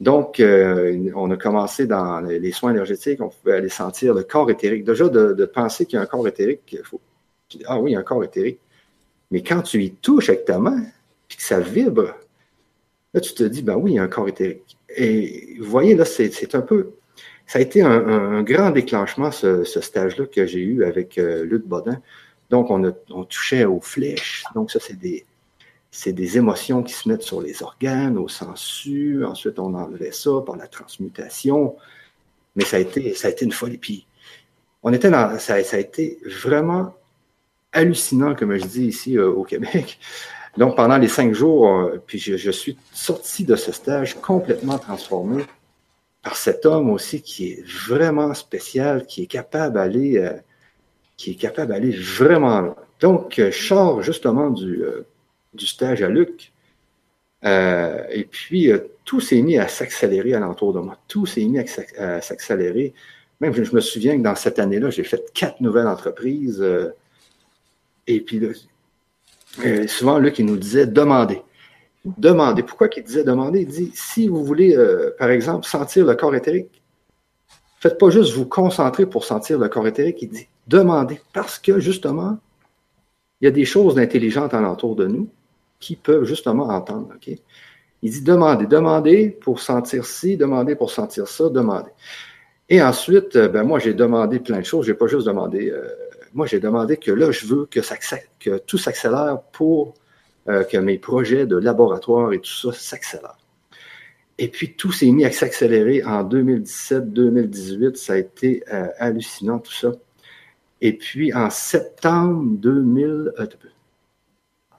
[0.00, 4.50] Donc, euh, on a commencé dans les soins énergétiques, on pouvait aller sentir le corps
[4.50, 4.84] éthérique.
[4.84, 7.00] Déjà, de, penser qu'il y a un corps éthérique, il faut,
[7.66, 8.60] ah oui, un corps éthérique.
[9.30, 10.82] Mais quand tu y touches avec ta main,
[11.26, 12.14] puis que ça vibre,
[13.12, 14.78] là, tu te dis, ben oui, il y a un corps éthérique.
[14.96, 16.92] Et vous voyez, là, c'est un peu.
[17.46, 22.00] Ça a été un, grand déclenchement, ce, stage-là que j'ai eu avec euh, Luc Bodin.
[22.50, 24.44] Donc, on, on touchait aux flèches.
[24.54, 25.26] Donc, ça, c'est des,
[25.90, 29.24] c'est des émotions qui se mettent sur les organes, au sensu.
[29.24, 31.76] Ensuite, on enlevait ça par la transmutation.
[32.56, 33.78] Mais ça a été, ça a été une folie.
[33.78, 34.06] Puis,
[34.82, 36.94] on était dans, ça, a été vraiment
[37.72, 39.98] hallucinant, comme je dis ici euh, au Québec.
[40.56, 45.44] Donc, pendant les cinq jours, euh, puis je, suis sorti de ce stage complètement transformé
[46.22, 50.32] par cet homme aussi qui est vraiment spécial, qui est capable d'aller, euh,
[51.16, 52.76] qui est capable d'aller vraiment loin.
[53.00, 54.82] Donc, je sors justement du,
[55.54, 56.52] du stage à Luc.
[57.44, 58.70] et puis,
[59.04, 60.98] tout s'est mis à s'accélérer alentour de moi.
[61.08, 62.94] Tout s'est mis à s'accélérer.
[63.40, 66.64] Même, je me souviens que dans cette année-là, j'ai fait quatre nouvelles entreprises.
[68.06, 68.40] et puis,
[69.64, 71.42] euh, souvent, Luc, il nous disait demander.
[72.04, 72.62] Demander.
[72.62, 73.60] Pourquoi il disait demander?
[73.62, 76.82] Il dit, si vous voulez, euh, par exemple, sentir le corps éthérique,
[77.80, 80.18] faites pas juste vous concentrer pour sentir le corps éthérique.
[80.22, 81.20] Il dit, demandez.
[81.32, 82.38] Parce que, justement,
[83.40, 85.28] il y a des choses intelligentes alentour de nous
[85.80, 87.14] qui peuvent justement entendre.
[88.02, 88.66] Il dit, demandez.
[88.66, 91.90] Demandez pour sentir ci, demandez pour sentir ça, demandez.
[92.68, 94.86] Et ensuite, euh, ben moi, j'ai demandé plein de choses.
[94.86, 95.72] J'ai pas juste demandé
[96.34, 97.96] moi, j'ai demandé que là, je veux que, ça,
[98.38, 99.94] que tout s'accélère pour
[100.48, 103.38] euh, que mes projets de laboratoire et tout ça s'accélèrent.
[104.38, 107.96] Et puis, tout s'est mis à s'accélérer en 2017-2018.
[107.96, 109.92] Ça a été euh, hallucinant, tout ça.
[110.80, 113.32] Et puis, en septembre 2000,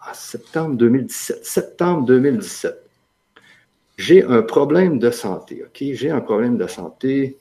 [0.07, 2.75] euh, en septembre 2017, septembre 2017,
[3.97, 5.83] j'ai un problème de santé, OK?
[5.93, 7.37] J'ai un problème de santé.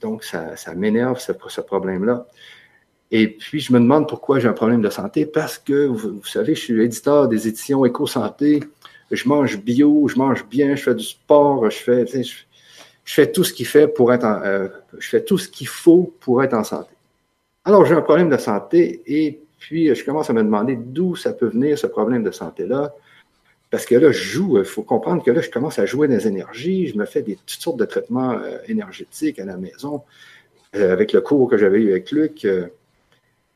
[0.00, 2.26] donc, ça, ça m'énerve, ce, problème-là.
[3.10, 6.54] Et puis, je me demande pourquoi j'ai un problème de santé, parce que, vous, savez,
[6.56, 8.60] je suis éditeur des éditions Éco-Santé,
[9.10, 12.34] je mange bio, je mange bien, je fais du sport, je fais, je,
[13.04, 16.12] fais tout ce qu'il fait pour être en, euh, je fais tout ce qu'il faut
[16.20, 16.94] pour être en santé.
[17.64, 21.32] Alors, j'ai un problème de santé et puis je commence à me demander d'où ça
[21.32, 22.94] peut venir, ce problème de santé-là.
[23.70, 26.26] Parce que là, je joue, il faut comprendre que là, je commence à jouer des
[26.26, 30.02] énergies, je me fais des, toutes sortes de traitements euh, énergétiques à la maison,
[30.76, 32.46] euh, avec le cours que j'avais eu avec Luc.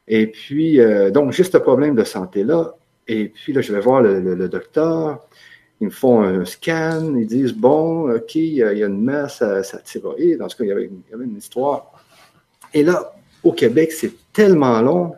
[0.09, 2.75] Et puis, euh, donc, juste ce problème de santé-là.
[3.07, 5.29] Et puis, là, je vais voir le, docteur.
[5.83, 7.15] Ils me font un scan.
[7.17, 10.41] Ils disent, bon, OK, il y a une masse à sa thyroïde.
[10.41, 10.91] En tout cas, il y, avait,
[11.23, 11.93] une histoire.
[12.73, 15.13] Et là, au Québec, c'est tellement long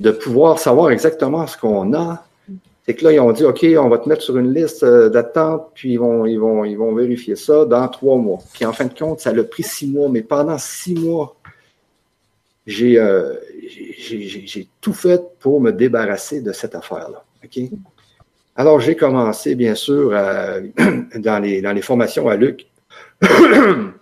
[0.00, 2.24] de pouvoir savoir exactement ce qu'on a.
[2.86, 5.10] C'est que là, ils ont dit, OK, on va te mettre sur une liste euh,
[5.10, 8.38] d'attente, puis ils vont, ils, vont, ils vont vérifier ça dans trois mois.
[8.54, 11.36] Puis en fin de compte, ça a pris six mois, mais pendant six mois,
[12.66, 13.34] j'ai euh,
[14.80, 17.24] tout fait pour me débarrasser de cette affaire-là.
[18.56, 20.10] Alors, j'ai commencé, bien sûr,
[21.14, 22.66] dans, les, dans les formations à Luc.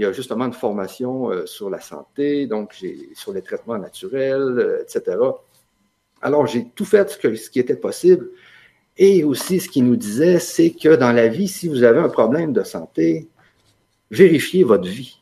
[0.00, 2.74] Il y a justement une formation euh, sur la santé, donc
[3.12, 5.18] sur les traitements naturels, euh, etc.
[6.22, 8.30] Alors, j'ai tout fait ce, que, qui était possible.
[8.96, 12.08] Et aussi, ce qu'il nous disait, c'est que dans la vie, si vous avez un
[12.08, 13.28] problème de santé,
[14.10, 15.20] vérifiez votre vie.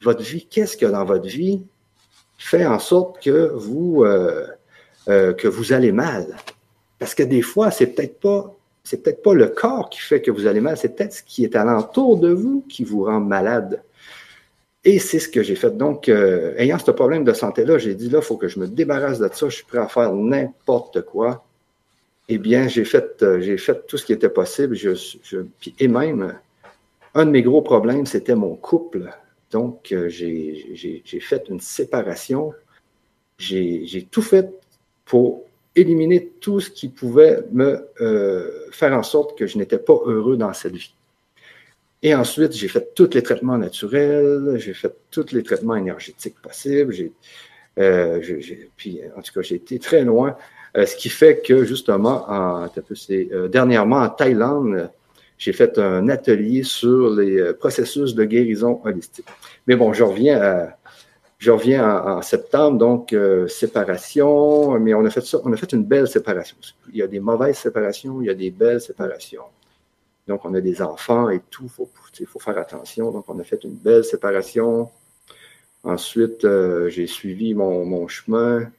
[0.00, 1.64] Votre vie, qu'est-ce a dans votre vie?
[2.38, 4.46] fait en sorte que vous, euh,
[5.32, 6.36] que vous allez mal?
[7.00, 10.30] Parce que des fois, c'est peut-être pas, c'est peut-être pas le corps qui fait que
[10.30, 13.82] vous allez mal, c'est peut-être ce qui est alentour de vous qui vous rend malade.
[14.84, 15.76] Et c'est ce que j'ai fait.
[15.76, 18.66] Donc, euh, ayant ce problème de santé-là, j'ai dit là, il faut que je me
[18.66, 21.44] débarrasse de ça, je suis prêt à faire n'importe quoi.
[22.28, 24.74] Eh bien, j'ai fait, j'ai fait tout ce qui était possible.
[24.74, 25.38] Je, je,
[25.78, 26.38] et même,
[27.14, 29.10] un de mes gros problèmes, c'était mon couple.
[29.50, 32.54] Donc, euh, j'ai fait une séparation.
[33.38, 34.48] J'ai tout fait
[35.04, 39.98] pour éliminer tout ce qui pouvait me euh, faire en sorte que je n'étais pas
[40.04, 40.94] heureux dans cette vie.
[42.02, 46.92] Et ensuite, j'ai fait tous les traitements naturels, j'ai fait tous les traitements énergétiques possibles.
[46.92, 47.12] J'ai,
[47.78, 48.20] euh,
[48.76, 50.36] puis, en tout cas, j'ai été très loin.
[50.74, 52.68] ce qui fait que, justement, en,
[53.48, 54.90] dernièrement en Thaïlande,
[55.40, 59.24] j'ai fait un atelier sur les euh, processus de guérison holistique.
[59.66, 60.76] Mais bon, je reviens à,
[61.38, 65.72] je reviens en, septembre, donc euh, séparation, mais on a fait ça, on a fait
[65.72, 66.56] une belle séparation.
[66.92, 69.44] Il y a des mauvaises séparations, il y a des belles séparations.
[70.30, 71.68] Donc, on a des enfants et tout,
[72.20, 73.10] il faut, faire attention.
[73.10, 74.88] Donc, on a fait une belle séparation.
[75.82, 78.70] Ensuite, euh, j'ai suivi mon, chemin.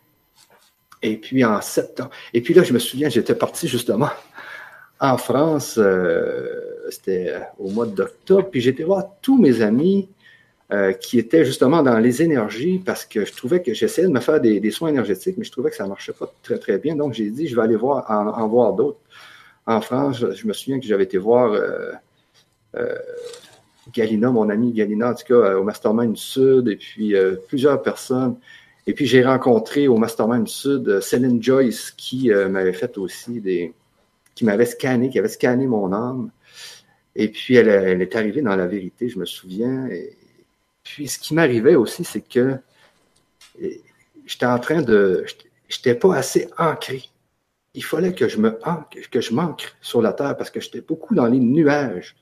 [1.02, 2.12] Et puis, en septembre.
[2.34, 4.12] Et puis là, je me souviens, j'étais parti justement
[5.02, 10.08] en France, euh, c'était au mois d'octobre, puis j'étais voir tous mes amis
[10.72, 14.22] euh, qui était justement dans les énergies parce que je trouvais que j'essayais de me
[14.22, 16.96] faire des, soins énergétiques, mais je trouvais que ça ne marchait pas très, très bien.
[16.96, 19.00] Donc, j'ai dit, je vais aller voir, en, voir d'autres.
[19.66, 21.92] En France, je, me souviens que j'avais été voir euh,
[22.76, 22.98] euh,
[23.94, 27.14] Galina, mon ami Galina, en tout cas, au Mastermind Sud, et puis
[27.48, 28.38] plusieurs personnes.
[28.88, 33.74] Et puis, j'ai rencontré au Mastermind Sud Céline Joyce, qui m'avait fait aussi des.
[34.34, 36.32] qui m'avait scanné, qui avait scanné mon âme.
[37.16, 39.88] Et puis, elle, elle, est arrivée dans la vérité, je me souviens.
[39.88, 40.16] Et,
[40.84, 42.58] puis, ce qui m'arrivait aussi, c'est que
[44.26, 45.26] j'étais en train de.
[45.70, 47.04] J'étais pas assez ancré.
[47.74, 48.58] Il fallait que je me
[49.10, 52.16] que je m'ancre sur la terre parce que j'étais beaucoup dans les nuages.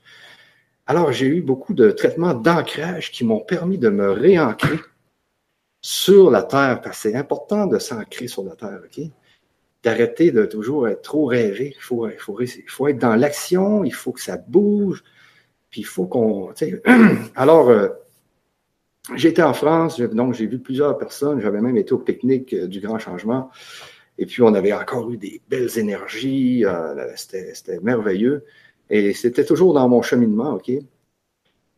[0.86, 4.78] Alors, j'ai eu beaucoup de traitements d'ancrage qui m'ont permis de me réancrer
[5.82, 9.04] sur la terre, parce que c'est important de s'ancrer sur la terre, OK?
[9.82, 11.74] D'arrêter de toujours être trop rêvé.
[11.76, 15.02] Il faut, il faut, il faut être dans l'action, il faut que ça bouge,
[15.70, 16.52] puis il faut qu'on.
[17.34, 17.88] Alors, euh,
[19.16, 21.40] J'étais en France, donc j'ai vu plusieurs personnes.
[21.40, 23.50] J'avais même été au pique-nique euh, du Grand Changement.
[24.20, 26.64] Et puis, on avait encore eu des belles énergies.
[26.64, 28.44] Euh, c'était merveilleux.
[28.90, 30.70] Et c'était toujours dans mon cheminement, OK?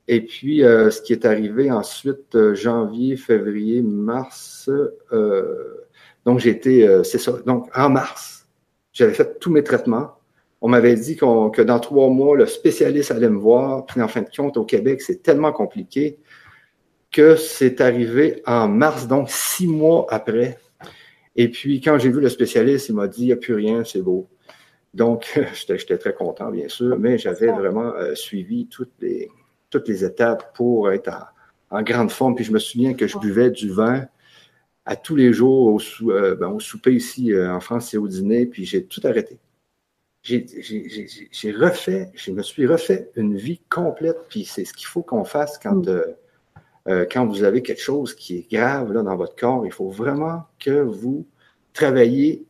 [0.09, 4.69] Et puis, euh, ce qui est arrivé ensuite, janvier, février, mars.
[6.27, 7.33] donc, j'étais, c'est ça.
[7.47, 8.47] Donc, en mars,
[8.93, 10.19] j'avais fait tous mes traitements.
[10.61, 13.87] On m'avait dit que dans trois mois, le spécialiste allait me voir.
[13.87, 16.19] Puis, en fin de compte, au Québec, c'est tellement compliqué
[17.13, 20.59] que c'est arrivé en mars, donc six mois après.
[21.37, 23.85] Et puis, quand j'ai vu le spécialiste, il m'a dit, il n'y a plus rien,
[23.85, 24.29] c'est beau.
[24.95, 29.31] Donc, j'étais très content, bien sûr, mais j'avais vraiment euh, suivi toutes les,
[29.71, 31.11] toutes les étapes pour être
[31.71, 32.35] en, grande forme.
[32.35, 34.07] Puis je me souviens que je buvais du vin
[34.85, 38.47] à tous les jours au, euh, ben, souper ici euh, en France et au dîner,
[38.47, 39.39] puis j'ai tout arrêté.
[40.23, 45.25] J'ai refait, je me suis refait une vie complète, puis c'est ce qu'il faut qu'on
[45.25, 46.05] fasse quand, mm.
[46.89, 49.91] Euh, quand vous avez quelque chose qui est grave là, dans votre corps, il faut
[49.91, 51.27] vraiment que vous
[51.73, 52.45] travaillez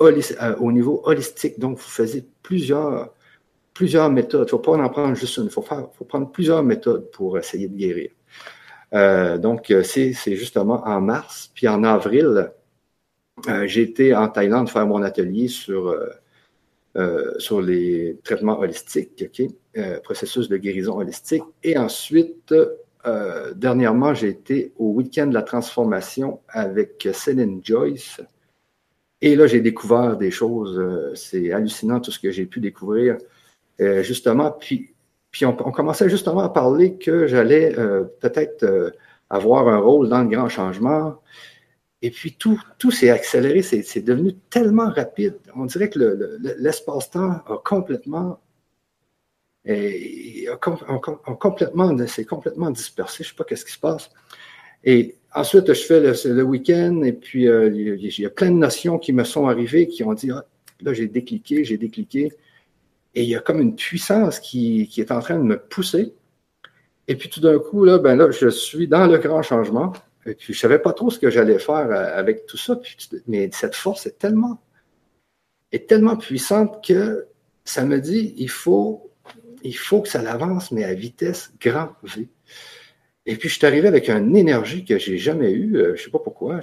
[0.00, 1.60] euh, au niveau holistique.
[1.60, 3.14] Donc, vous faisiez plusieurs,
[3.72, 4.42] plusieurs méthodes.
[4.42, 5.44] Il ne faut pas en prendre juste une.
[5.44, 8.10] Il faut, faut prendre plusieurs méthodes pour essayer de guérir.
[8.94, 11.50] Euh, donc, c'est justement en mars.
[11.54, 12.50] Puis en avril,
[13.64, 15.96] j'ai été en Thaïlande faire mon atelier sur,
[17.38, 19.24] sur les traitements holistiques,
[20.02, 21.44] processus de guérison holistique.
[21.62, 22.52] Et ensuite,
[23.06, 28.20] euh, dernièrement, j'ai été au week-end de la transformation avec Céline Joyce.
[29.20, 30.78] Et là, j'ai découvert des choses.
[30.78, 33.18] Euh, c'est hallucinant tout ce que j'ai pu découvrir.
[33.80, 34.94] Euh, justement, puis,
[35.42, 37.74] on, commençait justement à parler que j'allais
[38.20, 38.92] peut-être
[39.30, 41.22] avoir un rôle dans le grand changement.
[42.02, 45.38] Et puis tout, tout s'est accéléré, c'est devenu tellement rapide.
[45.56, 48.41] On dirait que l'espace-temps a complètement
[49.64, 53.22] et complètement, c'est complètement dispersé.
[53.22, 54.10] Je ne sais pas qu'est-ce qui se passe.
[54.84, 58.98] Et ensuite, je fais le, week-end et puis euh, il y a plein de notions
[58.98, 60.44] qui me sont arrivées qui ont dit ah,
[60.80, 62.32] là, j'ai décliqué, j'ai décliqué.
[63.14, 66.14] Et il y a comme une puissance qui, qui, est en train de me pousser.
[67.08, 69.92] Et puis tout d'un coup, là, ben là, je suis dans le grand changement.
[70.26, 72.80] Et puis je savais pas trop ce que j'allais faire euh, avec tout ça.
[73.28, 74.60] mais cette force est tellement,
[75.72, 77.26] est tellement puissante que
[77.64, 79.11] ça me dit il faut
[79.64, 82.28] il faut que ça l'avance, mais à vitesse grand V.
[83.26, 85.96] Et puis, je suis arrivé avec une énergie que j'ai jamais eue, euh, je ne
[86.04, 86.60] sais pas pourquoi.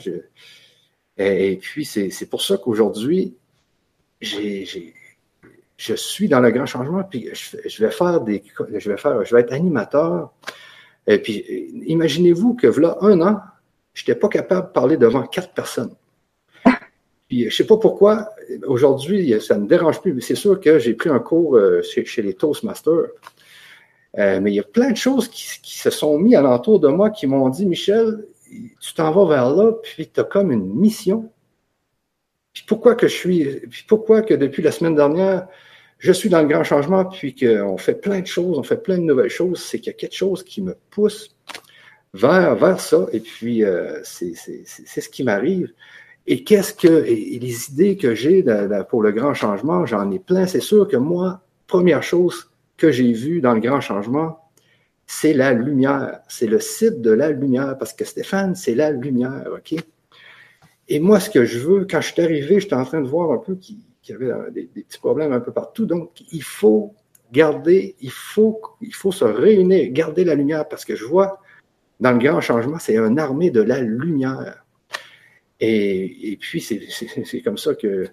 [1.18, 3.36] Et, puis, c'est pour ça qu'aujourd'hui,
[4.22, 4.66] je
[5.78, 8.44] suis dans le grand changement, puis je, vais faire des,
[8.78, 10.34] je vais faire, je vais être animateur.
[11.08, 11.38] Et puis,
[11.88, 13.42] imaginez-vous que voilà un an,
[13.94, 15.96] je n'étais pas capable de parler devant quatre personnes.
[17.30, 18.32] Puis, je sais pas pourquoi,
[18.66, 21.84] aujourd'hui, ça ne me dérange plus, mais c'est sûr que j'ai pris un cours euh,
[21.84, 23.12] chez, les Toastmasters.
[24.18, 27.12] Euh, mais il y a plein de choses qui, se sont mis alentour de moi
[27.12, 28.26] qui m'ont dit, Michel,
[28.82, 31.32] tu t'en vas vers là, puis tu as comme une mission.
[32.52, 35.48] Puis pourquoi que je suis, puis pourquoi que depuis la semaine dernière,
[36.00, 38.98] je suis dans le grand changement, puis qu'on fait plein de choses, on fait plein
[38.98, 41.36] de nouvelles choses, c'est qu'il y a quelque chose qui me pousse
[42.16, 45.72] vers, vers ça, et puis euh, c'est ce qui m'arrive.
[46.32, 48.46] Et qu'est-ce que les idées que j'ai
[48.88, 50.46] pour le grand changement, j'en ai plein.
[50.46, 54.40] C'est sûr que moi, première chose que j'ai vue dans le grand changement,
[55.08, 56.20] c'est la lumière.
[56.28, 59.74] C'est le site de la lumière, parce que Stéphane, c'est la lumière, OK?
[60.88, 63.32] Et moi, ce que je veux, quand je suis arrivé, j'étais en train de voir
[63.32, 65.88] un peu qu'il y avait des, petits problèmes un peu partout.
[65.88, 66.94] Donc, il faut
[67.32, 71.40] garder, il faut, il faut se réunir, garder la lumière, parce que je vois
[72.00, 74.64] dans le grand changement, c'est une armée de la lumière.
[75.60, 78.08] Et, puis, c'est comme ça que,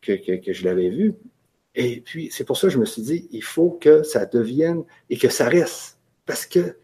[0.00, 1.14] que, je l'avais vu.
[1.74, 4.84] Et puis, c'est pour ça que je me suis dit, il faut que ça devienne
[5.10, 5.98] et que ça reste.
[6.26, 6.76] Parce que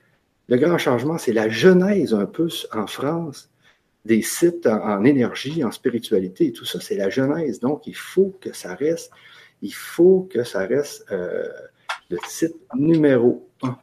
[0.49, 3.51] le grand changement, c'est la genèse un peu en France
[4.05, 7.61] des sites en, énergie, en spiritualité et tout ça, c'est la genèse.
[7.61, 9.13] Donc, il faut que ça reste,
[9.61, 11.47] il faut que ça reste euh,
[12.09, 13.77] le site numéro un.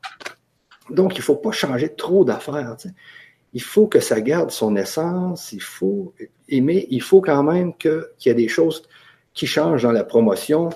[0.89, 2.75] Donc, il ne faut pas changer trop d'affaires.
[3.55, 6.13] Il faut que ça garde son essence, il faut,
[6.49, 8.83] mais il faut quand même qu'il y ait des choses
[9.33, 10.69] qui changent dans la promotion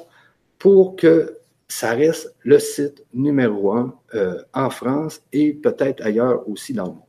[0.58, 6.74] pour que ça reste le site numéro un euh, en France et peut-être ailleurs aussi
[6.74, 7.04] dans le monde.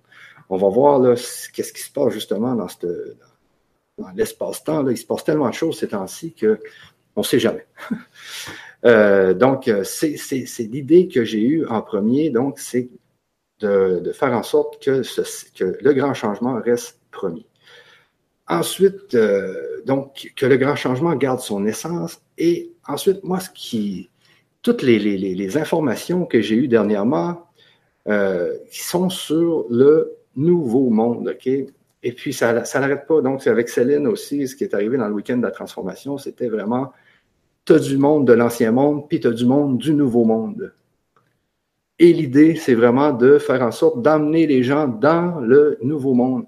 [0.49, 1.01] On va voir
[1.55, 2.67] qu'est-ce qui se passe justement dans,
[4.17, 4.89] l'espace-temps.
[4.89, 7.67] Il se passe tellement de choses ces temps-ci qu'on ne sait jamais.
[8.87, 10.17] Euh, donc, euh, c'est
[10.61, 12.89] l'idée que j'ai eue en premier, donc c'est
[13.61, 15.03] de, faire en sorte que,
[15.61, 17.47] le grand changement reste premier.
[18.49, 19.17] Ensuite,
[19.87, 22.21] donc, que le grand changement garde son essence.
[22.39, 24.11] Et ensuite, moi, ce qui,
[24.63, 27.47] toutes les, informations que j'ai eues dernièrement
[28.09, 31.49] euh, sont sur le nouveau monde, OK?
[32.03, 33.21] Et puis, ça, ça n'arrête pas.
[33.21, 36.17] Donc, c'est avec Céline aussi, ce qui est arrivé dans le week-end de la transformation,
[36.17, 36.93] c'était vraiment,
[37.67, 40.73] tu as du monde de l'ancien monde, puis tu as du monde du nouveau monde.
[42.01, 46.47] Et l'idée, c'est vraiment de faire en sorte d'amener les gens dans le nouveau monde.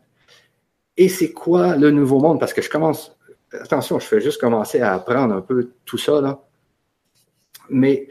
[0.96, 2.40] Et c'est quoi le nouveau monde?
[2.40, 3.14] Parce que je commence,
[3.52, 6.42] attention, je fais juste commencer à apprendre un peu tout ça, là.
[7.68, 8.08] Mais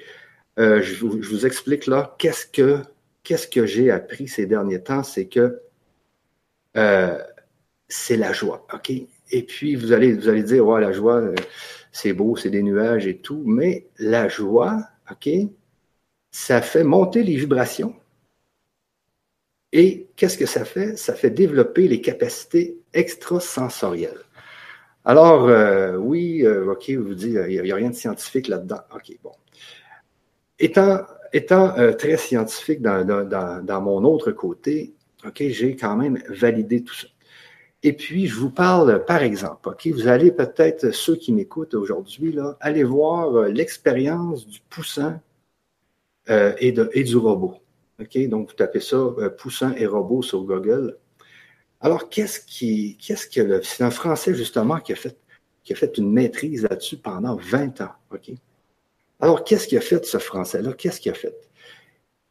[0.60, 5.62] euh, je, vous, explique là, qu'est-ce que, j'ai appris ces derniers temps, c'est que
[6.78, 7.18] euh,
[7.88, 8.92] c'est la joie, OK?
[9.32, 11.36] Et puis, vous allez, vous allez dire, ouais, la joie, euh,
[11.92, 14.78] c'est beau, c'est des nuages et tout, mais la joie,
[15.10, 15.28] OK,
[16.32, 17.96] ça fait monter les vibrations.
[19.74, 20.98] Et qu'est-ce que ça fait?
[20.98, 24.20] Ça fait développer les capacités extrasensorielles.
[25.06, 25.50] Alors,
[26.00, 28.82] oui, OK, vous dites, il n'y a, rien de scientifique là-dedans.
[28.94, 29.32] OK, bon
[30.62, 34.94] étant, euh, très scientifique dans, mon autre côté,
[35.26, 37.08] OK, j'ai quand même validé tout ça.
[37.84, 42.32] Et puis, je vous parle, par exemple, OK, vous allez peut-être, ceux qui m'écoutent aujourd'hui,
[42.32, 45.20] là, aller voir euh, l'expérience du poussin
[46.30, 47.56] euh, et, du robot.
[48.00, 48.98] Donc vous tapez ça,
[49.38, 50.98] poussin et robot sur Google.
[51.82, 55.18] Alors, qu'est-ce qui, qu'est-ce que c'est un Français justement qui a fait,
[55.64, 57.92] qui a fait une maîtrise là-dessus pendant 20 ans.
[59.20, 60.74] Alors, qu'est-ce qu'il a fait, ce Français-là?
[60.74, 61.36] Qu'est-ce qu'il a fait?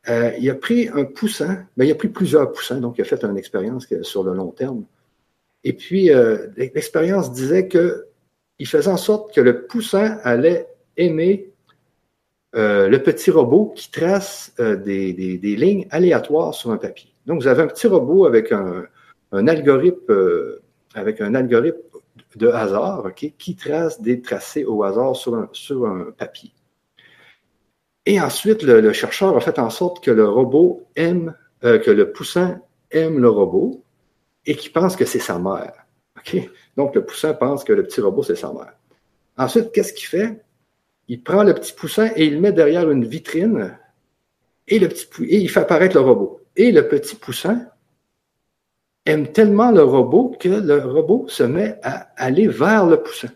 [0.09, 3.03] Euh, il a pris un poussin, mais ben, il a pris plusieurs poussins, donc il
[3.03, 4.85] a fait une expérience sur le long terme.
[5.63, 11.50] Et puis, euh, l'expérience disait qu'il faisait en sorte que le poussin allait aimer
[12.57, 17.13] euh, le petit robot qui trace des, lignes aléatoires sur un papier.
[17.27, 18.85] Donc, vous avez un petit robot avec un,
[19.33, 20.35] un algorithme
[22.37, 26.53] de hasard, qui trace des tracés au hasard sur un papier.
[28.07, 31.35] Et ensuite, le, chercheur a fait en sorte que le robot aime,
[31.65, 33.85] euh, que le poussin aime le robot
[34.47, 35.87] et qu'il pense que c'est sa mère.
[36.77, 38.73] Donc, le poussin pense que le petit robot, c'est sa mère.
[39.37, 40.43] Ensuite, qu'est-ce qu'il fait?
[41.11, 43.77] Il prend le petit poussin et il le met derrière une vitrine
[44.69, 46.41] et, le petit, et il fait apparaître le robot.
[46.55, 47.67] Et le petit poussin
[49.05, 53.31] aime tellement le robot que le robot se met à aller vers le poussin.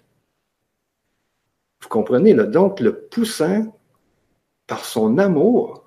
[1.82, 2.44] Vous comprenez, là?
[2.44, 3.66] Donc, le poussin
[4.66, 5.84] par son amour,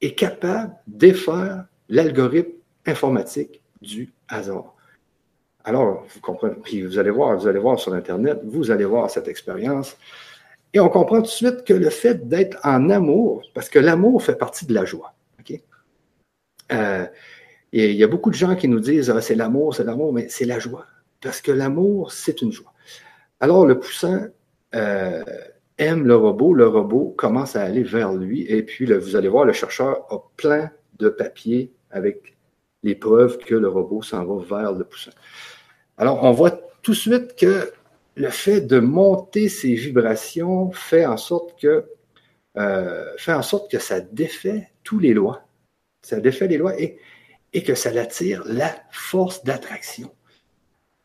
[0.00, 2.52] est capable d'effaire l'algorithme
[2.84, 4.74] informatique du hasard.
[5.64, 9.10] Alors, vous comprenez, puis vous allez voir, vous allez voir sur Internet, vous allez voir
[9.10, 9.96] cette expérience.
[10.76, 14.22] Et on comprend tout de suite que le fait d'être en amour, parce que l'amour
[14.22, 15.14] fait partie de la joie.
[16.70, 17.06] Euh,
[17.72, 20.28] il y a beaucoup de gens qui nous disent ah, c'est l'amour, c'est l'amour, mais
[20.28, 20.84] c'est la joie.
[21.22, 22.74] Parce que l'amour, c'est une joie.
[23.40, 24.28] Alors, le poussin,
[24.74, 25.24] euh,
[25.78, 28.42] aime le robot, le robot commence à aller vers lui.
[28.42, 32.36] Et puis, vous allez voir, le chercheur a plein de papiers avec
[32.82, 35.12] les preuves que le robot s'en va vers le poussin.
[35.96, 36.50] Alors, on voit
[36.82, 37.72] tout de suite que
[38.16, 41.86] le fait de monter ces vibrations fait en sorte que,
[42.56, 45.42] euh, fait en sorte que ça défait tous les lois.
[46.02, 46.98] Ça défait les lois et,
[47.52, 50.10] et que ça attire la force d'attraction.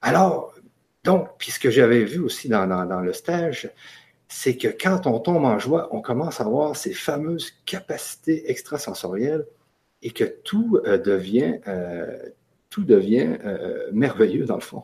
[0.01, 0.55] Alors,
[1.03, 3.69] donc, puis ce que j'avais vu aussi dans, dans le stage,
[4.29, 9.45] c'est que quand on tombe en joie, on commence à avoir ces fameuses capacités extrasensorielles
[10.01, 12.17] et que tout euh, devient, euh,
[12.69, 13.37] tout devient
[13.91, 14.83] merveilleux dans le fond.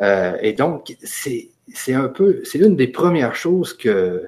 [0.00, 1.50] Et donc, c'est,
[1.94, 4.24] un peu, c'est l'une des premières choses que,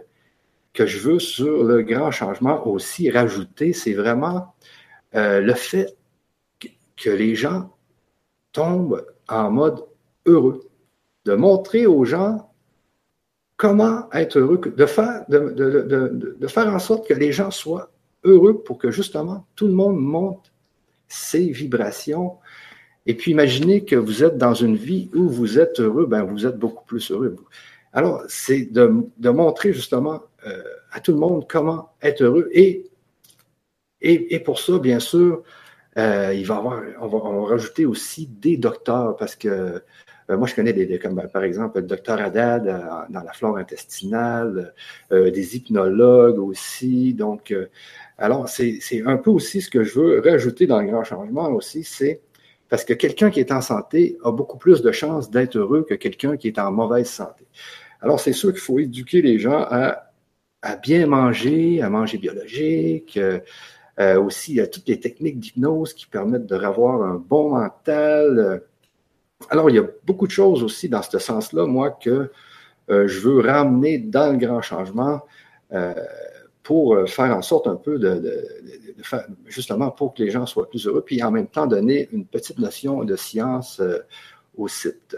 [0.72, 4.54] que je veux sur le grand changement aussi rajouter, c'est vraiment
[5.12, 5.96] le fait
[6.96, 7.70] que les gens
[8.52, 9.84] tombent en mode
[10.26, 10.68] heureux,
[11.24, 12.48] de montrer aux gens
[13.56, 17.90] comment être heureux, de faire, de, faire en sorte que les gens soient
[18.24, 20.52] heureux pour que justement tout le monde monte
[21.08, 22.38] ces vibrations.
[23.08, 26.46] Et puis imaginez que vous êtes dans une vie où vous êtes heureux, ben vous
[26.46, 27.36] êtes beaucoup plus heureux.
[27.94, 32.50] Alors, c'est de, montrer justement euh, à tout le monde comment être heureux.
[32.52, 32.84] Et,
[34.02, 35.42] et, et pour ça, bien sûr,
[35.96, 40.54] euh, il va avoir, on va, rajouter aussi des docteurs parce que euh, moi, je
[40.54, 42.66] connais des, comme par exemple le docteur Haddad
[43.08, 44.74] dans la flore intestinale,
[45.10, 47.14] des hypnologues aussi.
[47.14, 47.54] Donc,
[48.18, 51.84] alors, c'est un peu aussi ce que je veux rajouter dans le grand changement aussi,
[51.84, 52.20] c'est
[52.68, 55.94] parce que quelqu'un qui est en santé a beaucoup plus de chances d'être heureux que
[55.94, 57.46] quelqu'un qui est en mauvaise santé.
[58.00, 60.10] Alors, c'est sûr qu'il faut éduquer les gens à,
[60.62, 66.54] à bien manger, à manger biologique, euh, aussi toutes les techniques d'hypnose qui permettent de
[66.54, 68.62] revoir un bon mental,
[69.50, 72.30] alors, il y a beaucoup de choses aussi dans ce sens-là, moi, que
[72.90, 75.20] euh, je veux ramener dans le grand changement
[75.72, 75.94] euh,
[76.62, 78.44] pour euh, faire en sorte un peu de,
[79.46, 82.58] justement, pour que les gens soient plus heureux, puis en même temps donner une petite
[82.58, 83.80] notion de science
[84.56, 85.16] au site.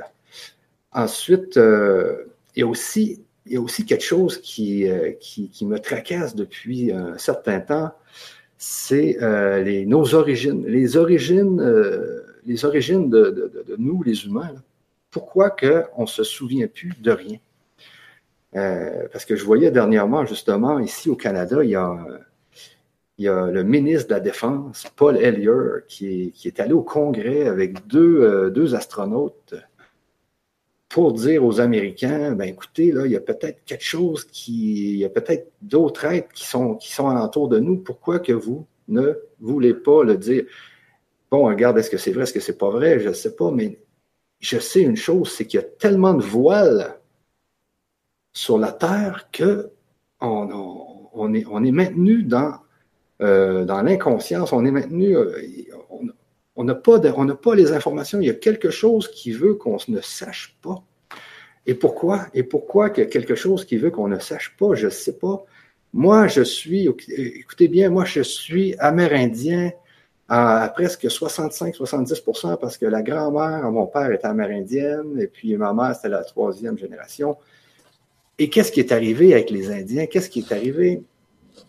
[0.92, 4.86] Ensuite, il y a aussi il aussi quelque chose qui,
[5.20, 7.90] qui, me tracasse depuis un certain temps,
[8.58, 9.16] c'est
[9.64, 10.64] les, nos origines.
[10.66, 11.58] Les origines
[12.46, 14.54] les origines de, nous, les humains.
[15.10, 17.38] Pourquoi qu'on ne se souvient plus de rien?
[18.56, 21.96] Euh, parce que je voyais dernièrement, justement, ici au Canada, il y a,
[23.20, 27.46] il y a le ministre de la Défense, Paul Hellyer, qui est, allé au Congrès
[27.46, 29.54] avec deux, euh, deux astronautes
[30.88, 34.96] pour dire aux Américains, ben écoutez, là, il y a peut-être quelque chose qui, il
[35.00, 37.76] y a peut-être d'autres êtres qui sont, qui sont alentour de nous.
[37.76, 40.46] Pourquoi que vous ne voulez pas le dire?
[41.30, 43.00] Bon, regarde, est-ce que c'est vrai, est-ce que c'est pas vrai?
[43.00, 43.82] Je ne sais pas, mais
[44.38, 46.98] je sais une chose, c'est qu'il y a tellement de voiles
[48.32, 49.70] sur la Terre que
[50.22, 52.54] on, est, on est, maintenu dans,
[53.20, 55.32] euh, dans l'inconscience, on est maintenu, euh,
[56.56, 56.98] on n'a pas,
[57.54, 60.82] les informations, il y a quelque chose qui veut qu'on ne sache pas.
[61.66, 62.26] Et pourquoi?
[62.34, 64.74] Et pourquoi qu'il y a quelque chose qui veut qu'on ne sache pas?
[64.74, 65.44] Je ne sais pas.
[65.92, 69.72] Moi, je suis, écoutez bien, moi, je suis amérindien
[70.28, 75.94] à, presque 65-70% parce que la grand-mère mon père était amérindienne et puis ma mère,
[75.94, 77.36] c'était la troisième génération.
[78.38, 80.06] Et qu'est-ce qui est arrivé avec les Indiens?
[80.06, 81.02] Qu'est-ce qui est arrivé?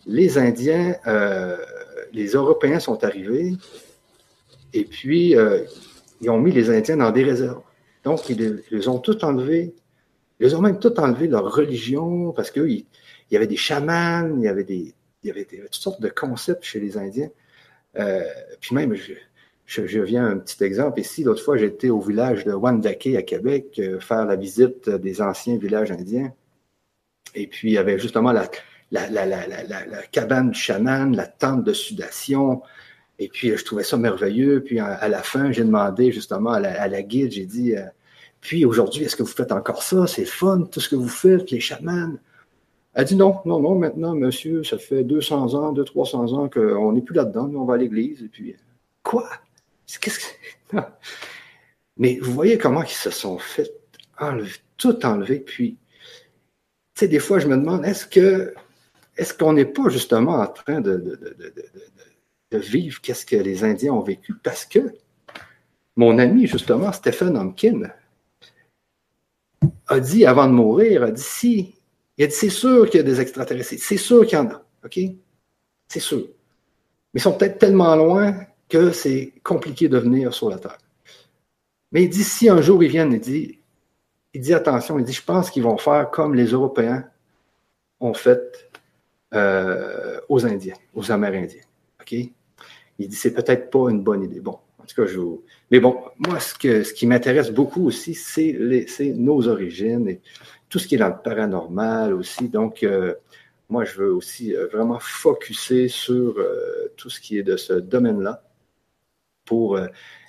[0.06, 1.56] Les Indiens, euh,
[2.12, 3.52] les Européens sont arrivés
[4.72, 5.64] et puis euh,
[6.20, 7.62] ils ont mis les Indiens dans des réserves.
[8.04, 9.74] Donc, ils les ont tout enlevés.
[10.40, 12.84] Ils ont même tout enlevé leur religion parce qu'il il
[13.30, 17.30] y avait des chamans, il y avait des, toutes sortes de concepts chez les Indiens.
[17.96, 18.24] Euh,
[18.60, 19.14] puis même, je,
[19.66, 21.22] je, viens un petit exemple ici.
[21.22, 25.92] L'autre fois, j'étais au village de Wandake à Québec faire la visite des anciens villages
[25.92, 26.32] indiens.
[27.34, 28.50] Et puis, il y avait justement la,
[28.92, 32.62] la, cabane du chaman, la tente de sudation.
[33.18, 34.62] Et puis, je trouvais ça merveilleux.
[34.62, 37.82] Puis, à, la fin, j'ai demandé justement à la, guide, j'ai dit, euh,
[38.40, 40.06] puis aujourd'hui, est-ce que vous faites encore ça?
[40.06, 42.14] C'est fun, tout ce que vous faites, les chamans.
[42.94, 46.92] Elle dit non, non, non, maintenant, monsieur, ça fait 200 ans, 200, 300 ans qu'on
[46.92, 48.54] n'est plus là-dedans, nous, on va à l'église, et puis,
[49.02, 49.28] quoi?
[50.00, 50.76] Qu'est-ce que
[51.96, 53.72] Mais vous voyez comment ils se sont fait
[54.18, 55.78] enlever, tout enlever, puis,
[56.94, 58.54] tu sais, des fois, je me demande, est-ce que,
[59.16, 61.18] est-ce qu'on n'est pas justement en train de,
[62.52, 64.34] vivre qu'est-ce que les Indiens ont vécu?
[64.42, 64.94] Parce que
[65.96, 67.90] mon ami, justement, Stephen Hopkins,
[69.86, 71.74] a dit avant de mourir, a dit si
[72.16, 73.74] il a dit, c'est sûr qu'il y a des extraterrestres.
[73.78, 74.62] C'est sûr qu'il y en a.
[74.84, 74.98] OK?
[75.88, 76.26] C'est sûr.
[77.12, 80.78] Mais ils sont peut-être tellement loin que c'est compliqué de venir sur la Terre.
[81.90, 83.58] Mais il dit, si un jour ils viennent, il dit,
[84.34, 87.04] il dit attention, il dit, je pense qu'ils vont faire comme les Européens
[88.00, 88.70] ont fait
[89.34, 91.62] euh, aux Indiens, aux Amérindiens.
[92.00, 92.12] OK?
[92.98, 94.40] Il dit, c'est peut-être pas une bonne idée.
[94.40, 95.42] Bon, en tout cas, je vous...
[95.70, 98.54] Mais bon, moi, ce, que, ce qui m'intéresse beaucoup aussi, c'est
[99.14, 100.08] nos origines.
[100.08, 100.20] Et
[100.68, 102.48] tout ce qui est dans le paranormal aussi.
[102.48, 103.14] Donc, euh,
[103.68, 106.36] moi, je veux aussi euh, vraiment focuser sur
[106.96, 108.44] tout ce qui est de ce domaine-là
[109.44, 109.78] pour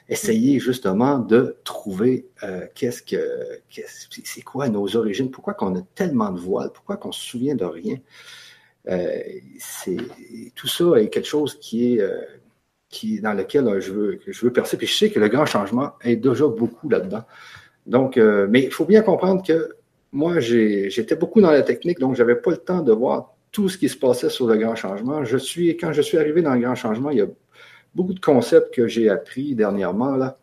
[0.09, 2.27] essayer justement de trouver
[2.73, 3.61] qu'est-ce que
[4.23, 7.65] c'est quoi nos origines, pourquoi qu'on a tellement de voiles, pourquoi qu'on se souvient de
[7.65, 7.97] rien?
[8.85, 9.97] C'est
[10.55, 12.01] tout ça est quelque chose qui est
[12.89, 14.77] qui dans lequel je veux je veux percer.
[14.77, 17.23] Puis je sais que le grand changement est déjà beaucoup là-dedans.
[17.85, 19.69] Donc, mais il faut bien comprendre que
[20.13, 23.67] moi, j'étais beaucoup dans la technique, donc je n'avais pas le temps de voir tout
[23.67, 25.25] ce qui se passait sur le grand changement.
[25.25, 27.27] Je suis, quand je suis arrivé dans le grand changement, il y a
[27.95, 30.15] beaucoup de concepts que j'ai appris dernièrement.
[30.15, 30.37] Là.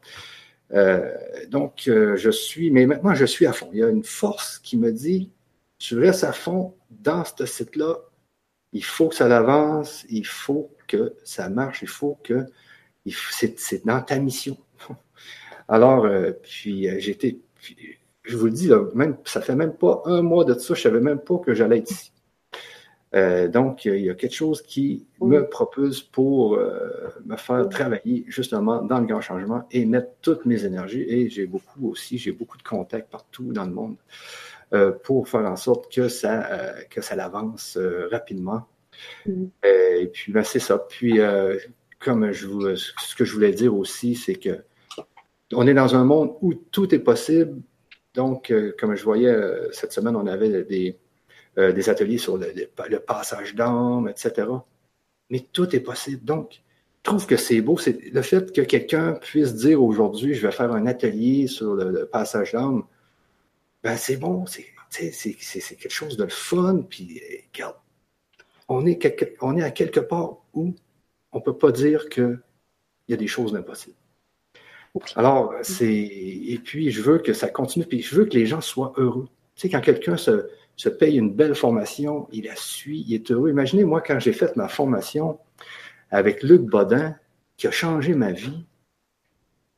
[0.72, 1.12] Euh,
[1.48, 3.68] donc, euh, je suis, mais maintenant, je suis à fond.
[3.72, 5.30] Il y a une force qui me dit,
[5.78, 7.98] tu restes à fond dans ce site-là.
[8.72, 12.46] Il faut que ça avance, il faut que ça marche, il faut que
[13.06, 14.56] c'est dans ta mission.
[15.68, 16.06] Alors,
[16.42, 17.38] puis j'étais,
[18.22, 21.00] je vous le dis, même, ça fait même pas un mois de ça, je savais
[21.00, 22.12] même pas que j'allais être ici.
[23.14, 28.24] Euh, donc, il y a quelque chose qui me propose pour euh, me faire travailler
[28.28, 31.04] justement dans le grand changement et mettre toutes mes énergies.
[31.08, 34.59] Et j'ai beaucoup aussi, j'ai beaucoup de contacts partout dans le monde euh,
[35.02, 37.78] pour faire en sorte que ça, que ça avance
[38.10, 38.66] rapidement.
[39.26, 39.46] Mm.
[39.64, 40.78] et puis, ben, c'est ça.
[40.78, 41.18] Puis,
[41.98, 44.62] comme je vous, ce que je voulais dire aussi, c'est que
[45.52, 47.60] on est dans un monde où tout est possible.
[48.14, 49.34] Donc, comme je voyais
[49.72, 50.98] cette semaine, on avait des
[51.58, 52.46] euh, des ateliers sur le,
[52.98, 54.46] passage d'âme, etc.
[55.30, 56.24] Mais tout est possible.
[56.24, 56.62] Donc,
[56.98, 57.76] je trouve que c'est beau.
[57.76, 62.06] C'est le fait que quelqu'un puisse dire aujourd'hui, je vais faire un atelier sur le,
[62.06, 62.84] passage d'âme.
[63.82, 64.44] Ben, c'est bon.
[64.46, 66.82] C'est, quelque chose de fun.
[66.88, 67.20] Puis,
[67.54, 67.76] regarde,
[68.68, 70.74] on est, on est à quelque part où
[71.32, 72.40] on ne peut pas dire qu'il
[73.08, 73.96] y a des choses d'impossibles.
[75.14, 75.92] Alors, c'est.
[75.92, 77.86] Et puis, je veux que ça continue.
[77.86, 79.28] Puis, je veux que les gens soient heureux.
[79.54, 83.30] Tu sais, quand quelqu'un se, se paye une belle formation, il la suit, il est
[83.30, 83.50] heureux.
[83.50, 85.38] Imaginez, moi, quand j'ai fait ma formation
[86.10, 87.14] avec Luc Bodin,
[87.56, 88.64] qui a changé ma vie,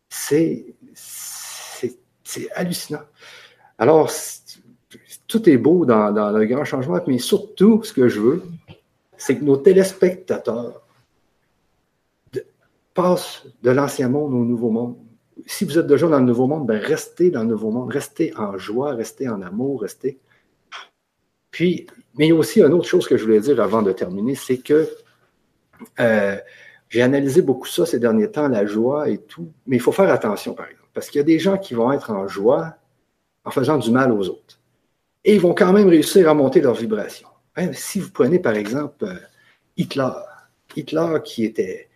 [0.09, 0.77] c'est,
[2.55, 3.03] hallucinant.
[3.79, 4.11] Alors,
[5.27, 8.43] tout est beau dans, le grand changement, mais surtout, ce que je veux,
[9.17, 10.83] c'est que nos téléspectateurs
[12.95, 14.97] passent de l'ancien monde au nouveau monde.
[15.47, 18.37] Si vous êtes déjà dans le nouveau monde, ben restez dans le nouveau monde, restez
[18.37, 20.19] en joie, restez en amour, restez
[21.53, 23.93] puis, mais il y a aussi une autre chose que je voulais dire avant de
[23.93, 24.89] terminer, c'est que
[26.01, 26.37] euh,
[26.89, 30.11] j'ai analysé beaucoup ça ces derniers temps, la joie et tout, mais il faut faire
[30.11, 32.75] attention, par exemple, parce qu'il y a des gens qui vont être en joie
[33.45, 34.61] en faisant du mal aux autres.
[35.25, 37.29] Et ils vont quand même réussir à monter leur vibration.
[37.57, 39.15] Hein, si vous prenez, par exemple, euh,
[39.77, 40.11] Hitler,
[40.77, 41.89] Hitler qui était,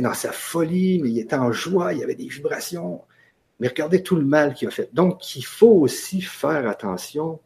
[0.00, 3.02] dans sa folie, mais il était en joie, il y avait des vibrations,
[3.60, 4.92] mais regardez tout le mal qu'il a fait.
[4.92, 7.38] Donc, il faut aussi faire attention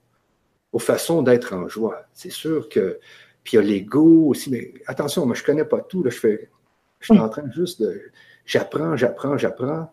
[0.72, 2.04] aux façons d'être en joie.
[2.14, 2.98] C'est sûr que.
[3.42, 6.04] Puis il y a l'ego aussi, mais attention, moi je connais pas tout.
[6.06, 8.00] Je suis en train juste de.
[8.44, 9.90] J'apprends, j'apprends, j'apprends.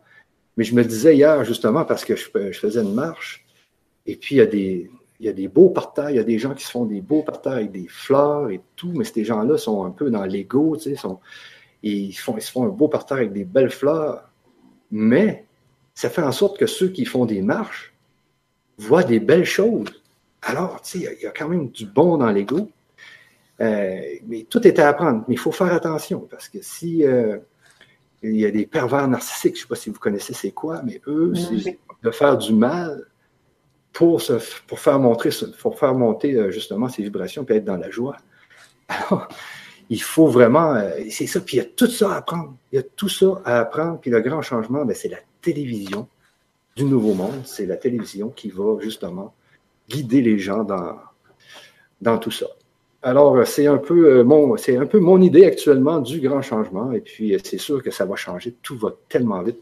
[0.57, 3.45] Mais je me disais hier, justement, parce que je, faisais une marche,
[4.07, 4.91] et puis il y a des.
[5.19, 7.01] Il y a des beaux parterres, il y a des gens qui se font des
[7.01, 10.77] beaux parterres avec des fleurs et tout, mais ces gens-là sont un peu dans l'ego,
[10.77, 11.19] tu sais, sont,
[11.81, 14.29] ils, font, ils se font un beau parterre avec des belles fleurs,
[14.91, 15.47] mais
[15.95, 17.95] ça fait en sorte que ceux qui font des marches
[18.77, 19.89] voient des belles choses.
[20.43, 22.69] Alors, tu sais, il y, a quand même du bon dans l'ego.
[23.59, 25.23] Euh, mais tout est à apprendre.
[25.27, 27.37] Mais il faut faire attention parce que si euh,
[28.21, 30.81] il y a des pervers narcissiques, je ne sais pas si vous connaissez c'est quoi,
[30.83, 33.03] mais eux, c'est de faire du mal
[33.97, 34.33] pour, se,
[34.67, 38.15] pour, faire, montrer, pour faire monter euh, justement ces vibrations et être dans la joie.
[38.87, 39.27] Alors,
[39.89, 40.79] il faut vraiment,
[41.09, 42.55] c'est ça, puis il y a tout ça à apprendre.
[42.71, 43.99] Il y a tout ça à apprendre.
[43.99, 46.07] Puis le grand changement, ben, c'est la télévision
[46.75, 47.41] du nouveau monde.
[47.45, 49.33] C'est la télévision qui va justement
[49.89, 50.95] guider les gens dans,
[51.99, 52.45] dans tout ça.
[53.01, 56.91] Alors, c'est un, peu euh, mon, c'est un peu mon idée actuellement du grand changement.
[56.91, 58.55] Et puis, euh, c'est sûr que ça va changer.
[58.61, 59.59] Tout va tellement vite.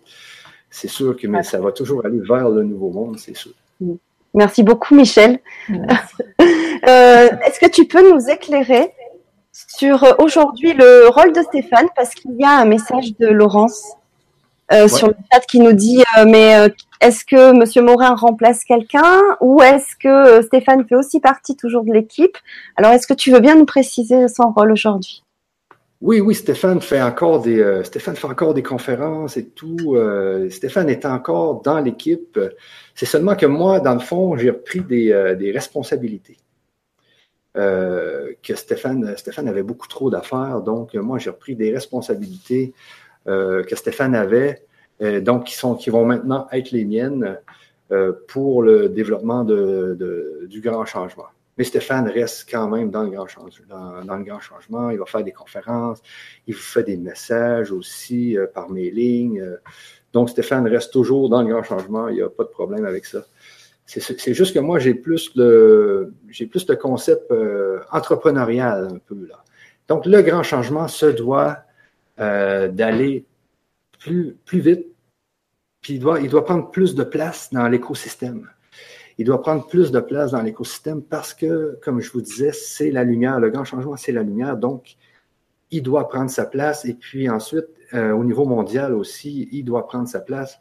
[0.69, 3.53] C'est sûr que mais ça va toujours aller vers le nouveau monde, c'est sûr.
[4.35, 5.39] Merci beaucoup, Michel.
[6.87, 8.91] Euh, est-ce que tu peux nous éclairer
[9.51, 11.87] sur aujourd'hui le rôle de Stéphane?
[11.95, 13.93] Parce qu'il y a un message de Laurence
[14.69, 16.69] sur le chat qui nous dit mais
[17.01, 19.21] est-ce que Monsieur Morin remplace quelqu'un?
[19.41, 22.37] Ou est-ce que euh, Stéphane fait aussi partie toujours de l'équipe?
[22.77, 25.23] Alors, est-ce que tu veux bien nous préciser son rôle aujourd'hui?
[26.01, 29.95] Oui, oui, Stéphane fait encore des euh, Stéphane fait encore des conférences et tout.
[29.95, 32.39] Euh, Stéphane est encore dans l'équipe.
[32.93, 36.37] C'est seulement que moi, dans le fond, j'ai repris des, responsabilités.
[37.55, 42.73] que Stéphane, Stéphane avait beaucoup trop d'affaires, donc moi j'ai repris des responsabilités
[43.25, 44.65] que Stéphane avait
[45.01, 47.37] euh, donc qui, sont, qui vont maintenant être les miennes
[47.91, 51.25] euh, pour le développement de, du grand changement.
[51.57, 54.89] Mais Stéphane reste quand même dans le, grand changement.
[54.89, 56.01] Il va faire des conférences,
[56.47, 59.41] il vous fait des messages aussi euh, par mailing.
[60.13, 62.09] donc, Stéphane reste toujours dans le grand changement.
[62.09, 63.25] Il n'y a pas de problème avec ça.
[63.87, 67.31] C'est juste que moi, j'ai plus le j'ai plus le concept
[67.91, 69.43] entrepreneurial un peu là.
[69.87, 71.59] Donc, le grand changement se doit
[72.17, 73.25] d'aller
[74.05, 74.87] plus, plus vite,
[75.81, 78.49] puis il doit, il doit prendre plus de place dans l'écosystème.
[79.17, 82.91] Il doit prendre plus de place dans l'écosystème parce que, comme je vous disais, c'est
[82.91, 83.39] la lumière.
[83.39, 84.57] Le grand changement, c'est la lumière.
[84.57, 84.97] Donc,
[85.71, 86.85] il doit prendre sa place.
[86.85, 90.59] Et puis ensuite, euh, au niveau mondial aussi, il doit prendre sa place.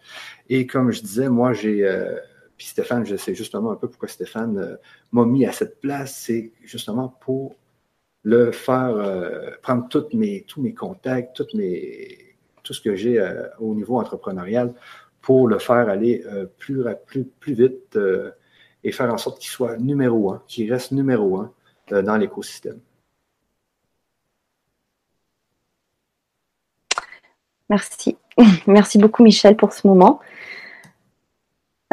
[0.48, 1.84] Et comme je disais, moi, j'ai...
[1.84, 2.16] Euh,
[2.56, 4.76] puis Stéphane, je sais justement un peu pourquoi Stéphane euh,
[5.10, 6.16] m'a mis à cette place.
[6.16, 7.56] C'est justement pour
[8.22, 8.96] le faire
[9.60, 13.22] prendre tous mes contacts, tout ce que j'ai
[13.58, 14.72] au niveau entrepreneurial
[15.20, 16.24] pour le faire aller
[16.56, 16.86] plus
[17.48, 17.98] vite
[18.84, 21.50] et faire en sorte qu'il soit numéro un, qu'il reste numéro un
[22.02, 22.78] dans l'écosystème.
[27.70, 28.16] Merci.
[28.66, 30.20] Merci beaucoup, Michel, pour ce moment.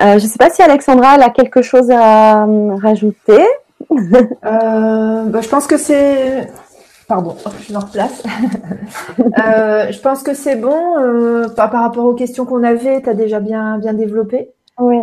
[0.01, 3.43] Euh, je ne sais pas si Alexandra a quelque chose à euh, rajouter.
[4.45, 6.47] Euh, bah, je pense que c'est.
[7.07, 7.35] Pardon,
[7.67, 8.23] je me replace.
[8.87, 11.49] je pense que c'est bon.
[11.55, 14.51] par, rapport aux questions qu'on avait, tu as déjà bien, bien développé.
[14.81, 14.97] Oui.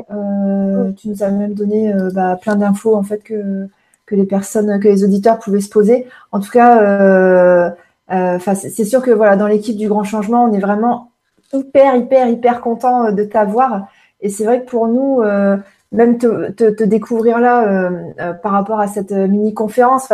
[0.97, 3.69] Tu nous as même donné bah, plein d'infos en fait que,
[4.07, 6.07] que les personnes, que les auditeurs pouvaient se poser.
[6.33, 7.75] En tout cas,
[8.11, 11.09] Enfin, c'est sûr que voilà, dans l'équipe du Grand Changement, on est vraiment
[11.53, 13.89] hyper, hyper, hyper content euh, de t'avoir.
[14.21, 15.57] Et c'est vrai que pour nous, euh,
[15.93, 20.13] même te, te, découvrir là euh, par rapport à cette mini conférence,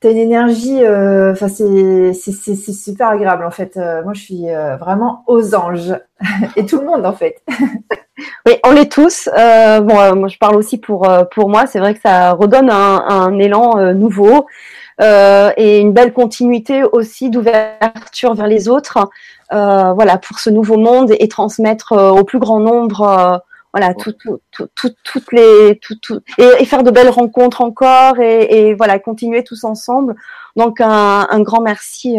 [0.00, 3.76] tu as une énergie, enfin c'est super agréable en fait.
[3.76, 4.46] moi, je suis
[4.78, 5.94] vraiment aux anges
[6.56, 7.42] et tout le monde en fait.
[8.46, 9.28] oui, on l'est tous.
[9.34, 11.66] bon, moi, je parle aussi pour pour moi.
[11.66, 14.46] C'est vrai que ça redonne un, un élan nouveau.
[15.00, 18.98] Euh, et une belle continuité aussi d'ouverture vers les autres,
[19.52, 23.42] euh, voilà, pour ce nouveau monde et transmettre euh, au plus grand nombre,
[23.72, 28.68] voilà, tout, tout, tout, toutes les, tout, tout, et, faire de belles rencontres encore et,
[28.68, 30.14] et voilà, continuer tous ensemble.
[30.54, 32.18] Donc un, un grand merci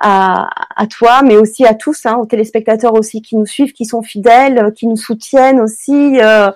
[0.00, 4.02] à, toi, mais aussi à tous, hein, aux téléspectateurs aussi qui nous suivent, qui sont
[4.02, 6.18] fidèles, qui nous soutiennent aussi.
[6.20, 6.50] Euh,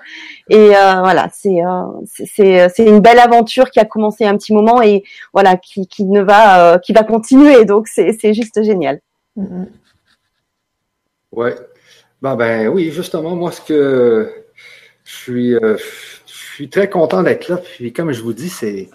[0.49, 4.83] et euh, voilà, c'est euh, c'est une belle aventure qui a commencé un petit moment
[4.83, 7.65] et voilà qui qui ne va qui va continuer.
[7.67, 9.01] Donc c'est juste génial.
[9.39, 9.67] Mm-hmm.
[11.33, 11.55] Ouais.
[12.23, 14.33] Ben, ben oui, justement, moi ce que
[15.05, 15.77] je suis je
[16.27, 17.59] suis très content d'être là.
[17.59, 18.89] Puis comme je vous dis, c'est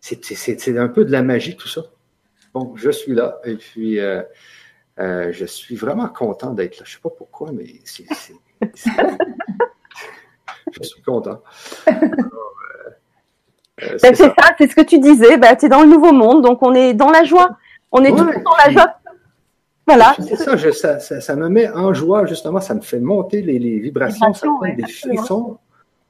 [0.00, 1.82] c'est un peu de la magie tout ça.
[2.52, 4.22] Bon, je suis là et puis euh,
[4.98, 6.84] euh, je suis vraiment content d'être là.
[6.84, 8.06] Je ne sais pas pourquoi, mais c'est.
[10.72, 11.42] je suis content.
[13.82, 15.38] Euh, ben, c'est ça, c'est ce que tu disais.
[15.38, 17.56] Ben, tu es dans le nouveau monde, donc on est dans la joie.
[17.90, 18.94] On est tout dans la joie.
[19.86, 20.14] Voilà.
[20.18, 20.36] C'est
[20.72, 24.76] ça, ça, me met en joie, justement, ça me fait monter les, vibrations, ça me
[24.76, 25.56] des frissons.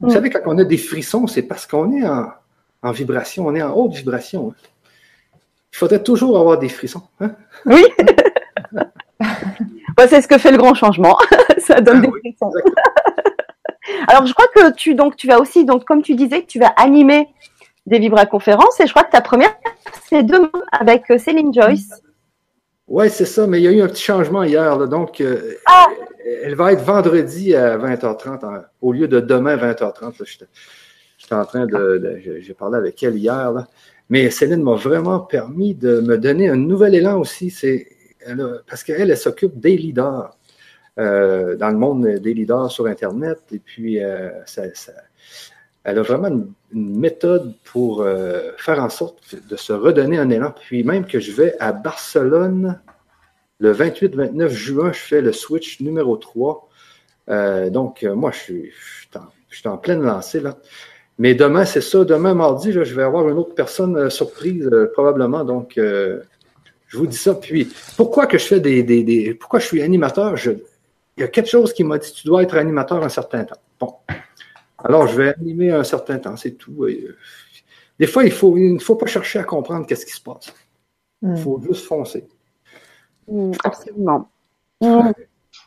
[0.01, 0.11] Vous mm.
[0.11, 2.31] savez, quand on a des frissons, c'est parce qu'on est en,
[2.83, 4.53] en, vibration, on est en haute vibration.
[5.73, 7.03] Il faudrait toujours avoir des frissons.
[7.21, 7.33] Hein?
[7.67, 7.85] Oui.
[10.09, 11.17] c'est ce que fait le grand changement.
[11.59, 12.53] Ça donne ah des frissons.
[14.09, 16.73] Alors, je crois que tu, donc, tu vas aussi, donc, comme tu disais, tu vas
[16.77, 17.29] animer
[17.87, 19.55] des vibra-conférences et je crois que ta première,
[20.09, 22.03] c'est demain avec euh, Céline Joyce.
[22.89, 24.77] Oui, c'est ça, mais il y a eu un petit changement hier.
[24.89, 25.87] donc, euh, ah!
[26.43, 30.47] elle va être vendredi à 20h30 au lieu de demain à 20h30.
[31.19, 32.21] J'étais en train de.
[32.41, 33.53] J'ai parlé avec elle hier.
[33.53, 33.67] Là.
[34.11, 37.51] Mais Céline m'a vraiment permis de me donner un nouvel élan aussi.
[37.51, 37.89] C'est
[38.67, 40.37] parce qu'elle, elle, s'occupe des leaders
[40.99, 43.39] euh, dans le monde des leaders sur Internet.
[43.53, 44.31] Et puis, euh,
[45.85, 50.53] elle a vraiment une, méthode pour euh, faire en sorte de se redonner un élan.
[50.53, 52.81] Puis même que je vais à Barcelone
[53.61, 56.69] le 28-29 juin, je fais le switch numéro 3.
[57.71, 58.71] donc, moi, je suis,
[59.49, 60.57] je suis en pleine lancée là.
[61.21, 62.03] Mais demain, c'est ça.
[62.03, 65.45] Demain, mardi, je vais avoir une autre personne euh, surprise, euh, probablement.
[65.45, 66.23] Donc, euh,
[66.89, 67.35] je vous dis ça.
[67.35, 68.83] Puis, pourquoi que je fais des.
[68.83, 70.35] des, pourquoi je suis animateur?
[70.47, 73.61] il y a quelque chose qui m'a dit tu dois être animateur un certain temps.
[73.79, 73.97] Bon.
[74.83, 76.87] Alors, je vais animer un certain temps, c'est tout.
[77.99, 80.55] Des fois, il, faut, il ne faut pas chercher à comprendre qu'est-ce qui se passe.
[81.21, 81.65] Il faut hmm.
[81.65, 82.27] juste foncer.
[83.29, 84.31] Hmm, absolument.
[84.81, 85.11] Hmm.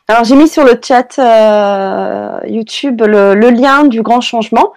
[0.08, 4.72] Alors, j'ai mis sur le chat YouTube le, le, lien du grand changement.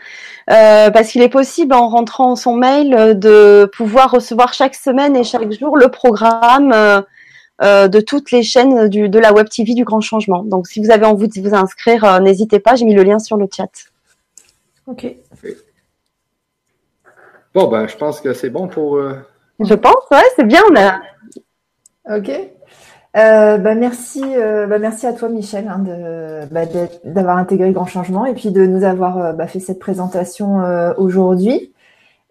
[0.49, 5.17] Euh, parce qu'il est possible en rentrant son mail euh, de pouvoir recevoir chaque semaine
[5.17, 6.71] et chaque jour le programme
[7.61, 10.43] euh, de toutes les chaînes du, de la Web TV du Grand Changement.
[10.43, 13.35] Donc si vous avez envie de vous inscrire, n'hésitez pas, j'ai mis le lien sur
[13.35, 13.69] le chat.
[14.85, 15.05] Ok.
[17.53, 19.01] Bon, ben, je pense que c'est bon pour.
[19.59, 20.61] Je pense, ouais, c'est bien.
[20.71, 21.01] On a...
[22.17, 22.31] Ok.
[23.17, 25.83] Euh, bah, merci, euh, bah, merci à toi, Michel, hein,
[26.51, 26.65] bah,
[27.03, 30.61] d'avoir intégré Grand Changement et puis de nous avoir euh, bah, fait cette présentation
[30.97, 31.73] aujourd'hui.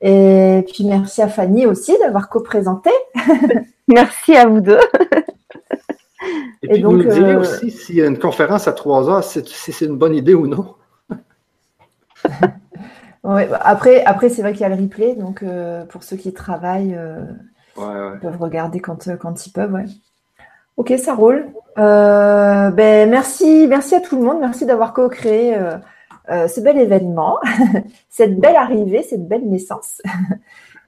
[0.03, 2.91] Et puis merci à Fanny aussi d'avoir co-présenté.
[3.89, 4.79] merci à vous deux.
[6.63, 9.25] et, puis donc, vous nous direz aussi s'il y a une conférence à 3 heures,
[9.25, 10.75] si c'est une bonne idée ou non?
[13.25, 15.43] après, après c'est vrai qu'il y a le replay, donc
[15.89, 16.97] pour ceux qui travaillent,
[17.79, 19.73] ils peuvent regarder quand, quand ils peuvent.
[19.73, 19.87] Ouais.
[20.77, 21.47] Ok, ça roule.
[21.79, 24.41] Euh, ben, merci, merci à tout le monde.
[24.41, 25.77] Merci d'avoir co-créé euh,
[26.31, 27.39] euh, ce bel événement,
[28.09, 30.01] cette belle arrivée, cette belle naissance.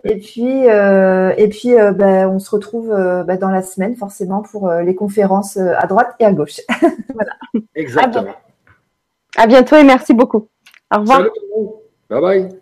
[0.04, 2.88] Et puis, et puis ben, on se retrouve
[3.26, 6.60] ben, dans la semaine forcément pour les conférences à droite et à gauche.
[7.14, 7.32] voilà.
[7.74, 8.32] Exactement.
[9.36, 10.48] À bientôt et merci beaucoup.
[10.94, 11.18] Au revoir.
[11.18, 11.30] Salut.
[12.08, 12.60] Bye bye.